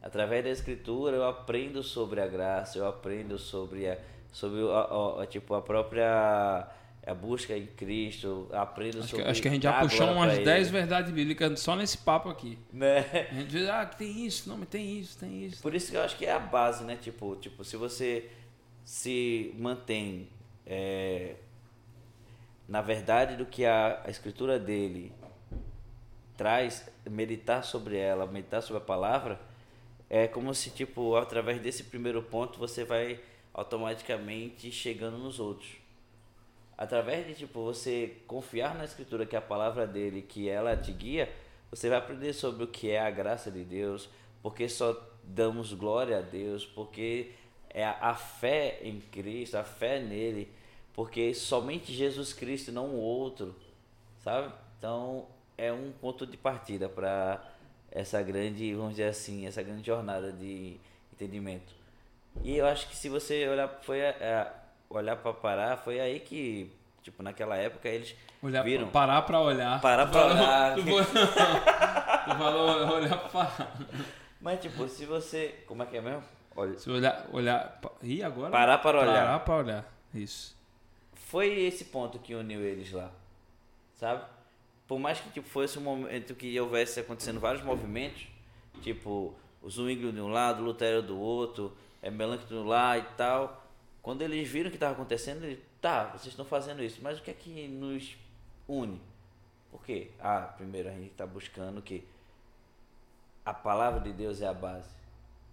Através 0.02 0.44
da 0.44 0.50
escritura, 0.50 1.16
eu 1.16 1.28
aprendo 1.28 1.82
sobre 1.82 2.22
a 2.22 2.28
graça, 2.28 2.78
eu 2.78 2.88
aprendo 2.88 3.38
sobre 3.38 3.90
a, 3.90 3.98
sobre 4.32 4.62
a, 4.70 5.22
a 5.22 5.28
tipo, 5.28 5.54
a 5.56 5.62
própria 5.62 6.68
a 7.06 7.14
busca 7.14 7.56
em 7.56 7.68
Cristo, 7.68 8.48
aprendo 8.52 9.00
acho 9.00 9.10
sobre 9.10 9.26
que, 9.26 9.32
Acho 9.32 9.42
que 9.42 9.48
a 9.48 9.52
gente 9.52 9.64
já 9.64 9.80
puxou 9.80 10.12
umas 10.12 10.40
10 10.40 10.70
verdades 10.70 11.12
bíblicas 11.12 11.60
só 11.60 11.76
nesse 11.76 12.00
papo 12.00 12.30
aqui. 12.30 12.58
Né? 12.74 13.06
A 13.32 13.34
gente 13.36 13.48
diz, 13.48 13.70
ah, 13.70 13.86
tem 13.86 14.26
isso, 14.26 14.50
não, 14.50 14.58
mas 14.58 14.70
tem 14.70 15.00
isso, 15.00 15.18
tem 15.20 15.46
isso. 15.46 15.62
Por 15.62 15.76
isso 15.76 15.92
que 15.92 15.98
eu 15.98 16.02
acho 16.02 16.18
que 16.18 16.26
é 16.26 16.32
a 16.32 16.40
base, 16.40 16.84
né? 16.84 16.98
Tipo, 17.00 17.36
tipo 17.36 17.64
se 17.64 17.78
você 17.78 18.30
se 18.84 19.54
mantém 19.58 20.28
é, 20.66 21.36
na 22.68 22.82
verdade 22.82 23.36
do 23.36 23.46
que 23.46 23.66
a, 23.66 24.02
a 24.04 24.10
escritura 24.10 24.58
dele 24.58 25.14
traz, 26.36 26.90
meditar 27.10 27.64
sobre 27.64 27.98
ela, 27.98 28.26
meditar 28.26 28.62
sobre 28.62 28.82
a 28.82 28.86
palavra, 28.86 29.40
é 30.10 30.28
como 30.28 30.54
se, 30.54 30.70
tipo, 30.70 31.16
através 31.16 31.62
desse 31.62 31.84
primeiro 31.84 32.22
ponto 32.22 32.60
você 32.60 32.84
vai 32.84 33.20
automaticamente 33.54 34.72
chegando 34.72 35.18
nos 35.18 35.40
outros. 35.40 35.85
Através 36.78 37.26
de, 37.26 37.34
tipo, 37.34 37.64
você 37.64 38.18
confiar 38.28 38.76
na 38.76 38.84
escritura 38.84 39.26
que 39.26 39.36
é 39.36 39.40
a 39.40 39.42
palavra 39.42 39.88
dele, 39.88 40.22
que 40.22 40.50
ela 40.50 40.76
te 40.76 40.92
guia, 40.92 41.32
você 41.72 41.90
vai 41.90 41.98
aprender 41.98 42.34
sobre 42.34 42.64
o 42.64 42.68
que 42.68 42.92
é 42.92 43.00
a 43.00 43.10
graça 43.10 43.50
de 43.50 43.64
Deus, 43.64 44.10
porque 44.42 44.68
só 44.68 44.96
damos 45.24 45.74
glória 45.74 46.20
a 46.20 46.22
Deus, 46.22 46.66
porque 46.66 47.32
é 47.70 47.84
a, 47.86 48.10
a 48.10 48.16
fé 48.16 48.80
em 48.82 49.00
Cristo, 49.00 49.56
a 49.56 49.64
fé 49.64 50.00
nele, 50.00 50.52
porque 50.94 51.34
somente 51.34 51.94
Jesus 51.94 52.34
Cristo, 52.34 52.72
não 52.72 52.88
o 52.88 53.00
outro, 53.00 53.56
sabe? 54.24 54.54
Então, 54.78 55.26
é 55.58 55.72
um 55.72 55.92
ponto 55.92 56.26
de 56.26 56.38
partida 56.38 56.88
para 56.90 57.44
essa 57.92 58.22
grande, 58.22 58.74
vamos 58.74 58.92
dizer 58.92 59.08
assim, 59.08 59.48
essa 59.48 59.64
grande 59.64 59.86
jornada 59.88 60.32
de 60.32 60.78
entendimento. 61.14 61.74
E 62.44 62.58
eu 62.58 62.66
acho 62.66 62.90
que 62.90 62.96
se 62.96 63.08
você 63.08 63.48
olhar 63.48 63.80
foi 63.82 64.00
é, 64.00 64.52
olhar 65.00 65.16
para 65.18 65.34
parar, 65.34 65.78
foi 65.78 66.00
aí 66.00 66.20
que 66.20 66.72
tipo 67.04 67.22
naquela 67.22 67.56
época 67.56 67.88
eles 67.88 68.16
olhar 68.42 68.64
viram 68.64 68.88
parar 68.90 69.22
para 69.22 69.40
olhar. 69.40 69.82
Parar 69.82 70.08
para 70.08 70.26
olhar. 70.26 70.76
Tu 70.76 72.36
falou 72.38 72.96
olhar 72.96 73.18
para 73.30 73.72
Mas 74.42 74.60
tipo, 74.60 74.88
se 74.88 75.06
você, 75.06 75.64
como 75.68 75.84
é 75.84 75.86
que 75.86 75.98
é 75.98 76.02
mesmo? 76.02 76.24
Olha. 76.56 76.78
Se 76.78 76.90
olhar, 76.90 77.28
olhar, 77.32 77.80
e 78.02 78.24
agora? 78.24 78.52
Parar 78.52 78.78
para 78.80 79.00
olhar. 79.02 79.26
Parar 79.26 79.40
para 79.40 79.56
olhar. 79.56 79.94
Isso. 80.14 80.56
Foi 81.14 81.52
esse 81.64 81.86
ponto 81.86 82.18
que 82.20 82.34
uniu 82.34 82.62
eles 82.62 82.92
lá. 82.92 83.12
Sabe? 83.96 84.24
por 84.88 85.00
mais 85.00 85.20
que 85.20 85.30
tipo, 85.30 85.48
fosse 85.48 85.80
um 85.80 85.82
momento 85.82 86.36
que 86.36 86.60
houvesse 86.60 87.00
acontecendo 87.00 87.40
vários 87.40 87.64
movimentos, 87.64 88.28
tipo 88.82 89.34
o 89.62 89.70
Zwingli 89.70 90.12
de 90.12 90.22
um 90.22 90.28
lado, 90.28 90.62
o 90.62 90.66
Lutero 90.66 91.02
do 91.02 91.20
outro, 91.20 91.76
é 92.02 92.12
Melanchthon 92.12 92.64
lado 92.64 93.00
e 93.00 93.16
tal, 93.18 93.65
quando 94.06 94.22
eles 94.22 94.48
viram 94.48 94.68
o 94.68 94.70
que 94.70 94.78
estava 94.78 94.94
acontecendo, 94.94 95.44
eles, 95.46 95.58
tá, 95.82 96.10
vocês 96.10 96.28
estão 96.28 96.46
fazendo 96.46 96.84
isso, 96.84 97.00
mas 97.02 97.18
o 97.18 97.24
que 97.24 97.32
é 97.32 97.34
que 97.34 97.68
nos 97.68 98.16
une? 98.68 99.02
Por 99.72 99.84
quê? 99.84 100.12
Ah, 100.20 100.42
primeiro 100.42 100.90
a 100.90 100.92
gente 100.92 101.08
está 101.10 101.26
buscando 101.26 101.82
que 101.82 102.08
a 103.44 103.52
palavra 103.52 104.00
de 104.00 104.14
Deus 104.14 104.44
é 104.44 104.48
a 104.48 104.54
base. 104.54 104.92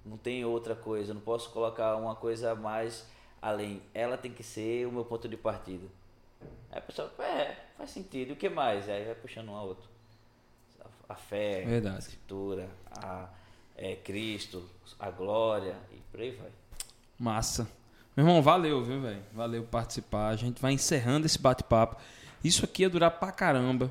Não 0.05 0.19
tem 0.19 0.45
outra 0.45 0.75
coisa, 0.75 1.15
não 1.15 1.21
posso 1.23 1.49
colocar 1.49 1.97
uma 1.97 2.15
coisa 2.15 2.53
a 2.53 2.55
mais 2.55 3.09
além. 3.41 3.81
Ela 3.95 4.19
tem 4.19 4.31
que 4.31 4.43
ser 4.43 4.87
o 4.87 4.93
meu 4.93 5.07
ponto 5.07 5.27
de 5.27 5.37
partida. 5.39 5.87
Aí 6.71 6.77
a 6.77 6.83
pessoa, 6.83 7.11
é, 7.21 7.57
faz 7.79 7.89
sentido. 7.89 8.35
O 8.35 8.37
que 8.37 8.51
mais? 8.51 8.87
Aí 8.87 9.07
vai 9.07 9.15
puxando 9.15 9.49
um 9.49 9.57
a 9.57 9.63
outro. 9.63 9.89
A 11.09 11.15
fé, 11.15 11.63
Verdade. 11.65 11.97
a 11.97 11.99
escritura, 12.01 12.69
a 12.91 13.31
é, 13.75 13.97
Cristo, 13.97 14.69
a 14.99 15.11
glória 15.11 15.75
e 15.91 15.97
por 16.11 16.21
aí 16.21 16.33
vai. 16.33 16.51
Massa. 17.19 17.67
Meu 18.15 18.27
irmão, 18.27 18.43
valeu, 18.43 18.85
viu, 18.85 19.01
velho? 19.01 19.23
Valeu 19.33 19.63
participar. 19.63 20.29
A 20.29 20.37
gente 20.37 20.61
vai 20.61 20.73
encerrando 20.73 21.25
esse 21.25 21.39
bate-papo. 21.39 21.97
Isso 22.45 22.65
aqui 22.65 22.83
ia 22.83 22.91
durar 22.91 23.11
pra 23.13 23.33
caramba. 23.33 23.91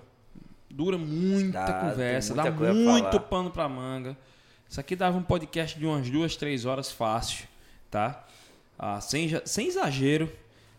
Dura 0.70 0.98
muita 0.98 1.66
dá, 1.66 1.74
conversa, 1.74 2.36
muita 2.36 2.52
dá 2.52 2.74
muito 2.74 3.20
pano 3.20 3.50
pra 3.50 3.68
manga. 3.68 4.16
Isso 4.70 4.80
aqui 4.80 4.96
dava 4.96 5.18
um 5.18 5.24
podcast 5.24 5.78
de 5.78 5.86
umas 5.86 6.10
duas, 6.10 6.36
três 6.36 6.66
horas 6.66 6.92
fácil, 6.92 7.48
tá? 7.90 8.26
Ah, 8.78 9.02
sem, 9.02 9.30
sem 9.44 9.68
exagero. 9.68 10.32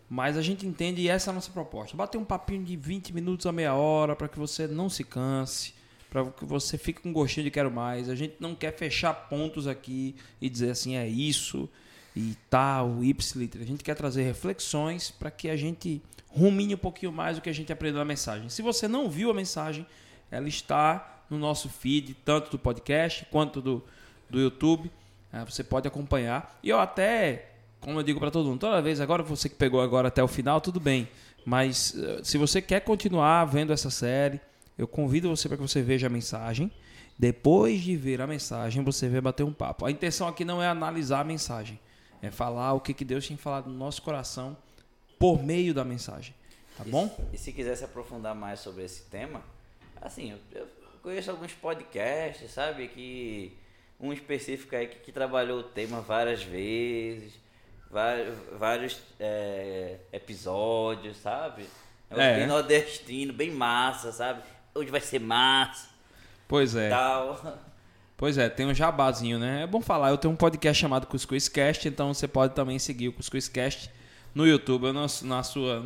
Mas 0.09 0.37
a 0.37 0.41
gente 0.41 0.65
entende 0.65 1.01
e 1.01 1.09
essa 1.09 1.29
é 1.29 1.31
a 1.31 1.35
nossa 1.35 1.51
proposta. 1.51 1.97
Bater 1.97 2.17
um 2.17 2.25
papinho 2.25 2.63
de 2.63 2.75
20 2.75 3.13
minutos 3.13 3.45
a 3.45 3.51
meia 3.51 3.73
hora 3.73 4.15
para 4.15 4.27
que 4.27 4.39
você 4.39 4.67
não 4.67 4.89
se 4.89 5.03
canse, 5.03 5.73
para 6.09 6.25
que 6.25 6.45
você 6.45 6.77
fique 6.77 7.01
com 7.01 7.11
gostinho 7.11 7.43
de 7.43 7.51
quero 7.51 7.69
mais. 7.69 8.09
A 8.09 8.15
gente 8.15 8.35
não 8.39 8.55
quer 8.55 8.71
fechar 8.71 9.13
pontos 9.13 9.67
aqui 9.67 10.15
e 10.41 10.49
dizer 10.49 10.71
assim, 10.71 10.95
é 10.95 11.07
isso 11.07 11.69
e 12.15 12.35
tal, 12.49 13.03
y. 13.03 13.15
A 13.59 13.65
gente 13.65 13.83
quer 13.83 13.95
trazer 13.95 14.23
reflexões 14.23 15.11
para 15.11 15.31
que 15.31 15.49
a 15.49 15.55
gente 15.55 16.01
rumine 16.29 16.75
um 16.75 16.77
pouquinho 16.77 17.11
mais 17.11 17.37
o 17.37 17.41
que 17.41 17.49
a 17.49 17.53
gente 17.53 17.71
aprendeu 17.71 17.99
na 17.99 18.05
mensagem. 18.05 18.49
Se 18.49 18.61
você 18.61 18.87
não 18.87 19.09
viu 19.09 19.29
a 19.29 19.33
mensagem, 19.33 19.85
ela 20.29 20.47
está 20.47 21.23
no 21.29 21.37
nosso 21.37 21.69
feed, 21.69 22.15
tanto 22.25 22.51
do 22.51 22.59
podcast 22.59 23.25
quanto 23.31 23.61
do, 23.61 23.83
do 24.29 24.39
YouTube. 24.39 24.91
É, 25.31 25.43
você 25.45 25.63
pode 25.63 25.87
acompanhar. 25.87 26.59
E 26.61 26.69
eu 26.69 26.79
até 26.79 27.53
como 27.83 27.99
eu 27.99 28.03
digo 28.03 28.19
para 28.19 28.31
todo 28.31 28.47
mundo, 28.47 28.59
toda 28.59 28.81
vez, 28.81 29.01
agora 29.01 29.21
você 29.21 29.49
que 29.49 29.55
pegou 29.55 29.81
agora 29.81 30.07
até 30.07 30.23
o 30.23 30.27
final, 30.27 30.61
tudo 30.61 30.79
bem. 30.79 31.07
Mas 31.45 31.93
eh, 31.97 32.21
se 32.23 32.37
você 32.37 32.61
quer 32.61 32.79
continuar 32.79 33.43
vendo 33.45 33.73
essa 33.73 33.89
série, 33.89 34.39
eu 34.77 34.87
convido 34.87 35.29
você 35.29 35.49
para 35.49 35.57
que 35.57 35.61
você 35.61 35.81
veja 35.81 36.07
a 36.07 36.09
mensagem. 36.09 36.71
Depois 37.19 37.81
de 37.81 37.95
ver 37.97 38.21
a 38.21 38.27
mensagem, 38.27 38.81
você 38.83 39.09
vai 39.09 39.19
bater 39.19 39.43
um 39.43 39.51
papo. 39.51 39.85
A 39.85 39.91
intenção 39.91 40.27
aqui 40.27 40.45
não 40.45 40.63
é 40.63 40.67
analisar 40.67 41.19
a 41.19 41.23
mensagem, 41.25 41.77
é 42.27 42.31
falar 42.31 42.73
o 42.73 42.79
que, 42.79 42.93
que 42.93 43.05
Deus 43.05 43.27
tem 43.27 43.37
falado 43.37 43.69
no 43.69 43.77
nosso 43.77 44.01
coração 44.01 44.57
por 45.19 45.43
meio 45.43 45.73
da 45.73 45.83
mensagem. 45.83 46.33
Tá 46.77 46.83
bom? 46.83 47.05
E 47.05 47.09
se, 47.09 47.35
e 47.35 47.37
se 47.37 47.53
quiser 47.53 47.75
se 47.75 47.83
aprofundar 47.83 48.33
mais 48.33 48.59
sobre 48.59 48.83
esse 48.83 49.03
tema, 49.03 49.43
assim, 50.01 50.31
eu, 50.31 50.39
eu 50.59 50.67
conheço 51.01 51.29
alguns 51.29 51.53
podcasts, 51.53 52.49
sabe? 52.49 52.87
Que 52.87 53.55
um 53.99 54.11
específico 54.11 54.75
aí 54.75 54.87
que, 54.87 54.95
que 54.99 55.11
trabalhou 55.11 55.59
o 55.59 55.63
tema 55.63 56.01
várias 56.01 56.41
vezes 56.41 57.43
vários, 57.93 58.35
vários 58.57 59.01
é, 59.19 59.97
episódios, 60.11 61.15
sabe? 61.17 61.65
É. 62.09 62.39
Bem 62.39 62.47
nordestino, 62.47 63.31
bem 63.31 63.51
massa, 63.51 64.11
sabe? 64.11 64.41
Hoje 64.73 64.89
vai 64.89 64.99
ser 64.99 65.19
massa. 65.19 65.89
Pois 66.47 66.75
é. 66.75 66.89
Tal. 66.89 67.59
Pois 68.15 68.37
é, 68.37 68.47
tem 68.49 68.65
um 68.65 68.73
jabazinho, 68.73 69.39
né? 69.39 69.63
É 69.63 69.67
bom 69.67 69.81
falar, 69.81 70.09
eu 70.09 70.17
tenho 70.17 70.33
um 70.33 70.37
podcast 70.37 70.79
chamado 70.79 71.07
Cuscuz 71.07 71.49
Cast, 71.49 71.87
então 71.87 72.13
você 72.13 72.27
pode 72.27 72.53
também 72.53 72.79
seguir 72.79 73.09
o 73.09 73.13
Cuscuz 73.13 73.47
Cast 73.47 73.89
no 74.33 74.47
YouTube, 74.47 74.91
no, 74.91 75.05
na 75.23 75.43
sua, 75.43 75.85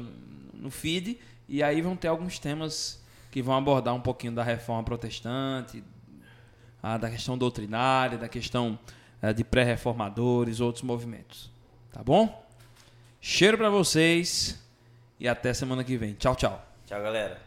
no 0.53 0.69
feed, 0.69 1.19
e 1.47 1.63
aí 1.63 1.81
vão 1.81 1.95
ter 1.95 2.07
alguns 2.07 2.37
temas 2.39 3.01
que 3.31 3.41
vão 3.41 3.55
abordar 3.55 3.93
um 3.93 4.01
pouquinho 4.01 4.33
da 4.33 4.43
reforma 4.43 4.83
protestante, 4.83 5.83
a, 6.81 6.97
da 6.97 7.09
questão 7.09 7.37
doutrinária, 7.37 8.17
da 8.17 8.27
questão 8.27 8.77
é, 9.21 9.33
de 9.33 9.43
pré-reformadores, 9.43 10.59
outros 10.59 10.83
movimentos. 10.83 11.49
Tá 11.91 12.03
bom? 12.03 12.45
Cheiro 13.19 13.57
para 13.57 13.69
vocês 13.69 14.63
e 15.19 15.27
até 15.27 15.53
semana 15.53 15.83
que 15.83 15.97
vem. 15.97 16.13
Tchau, 16.13 16.35
tchau. 16.35 16.65
Tchau, 16.85 17.01
galera. 17.01 17.46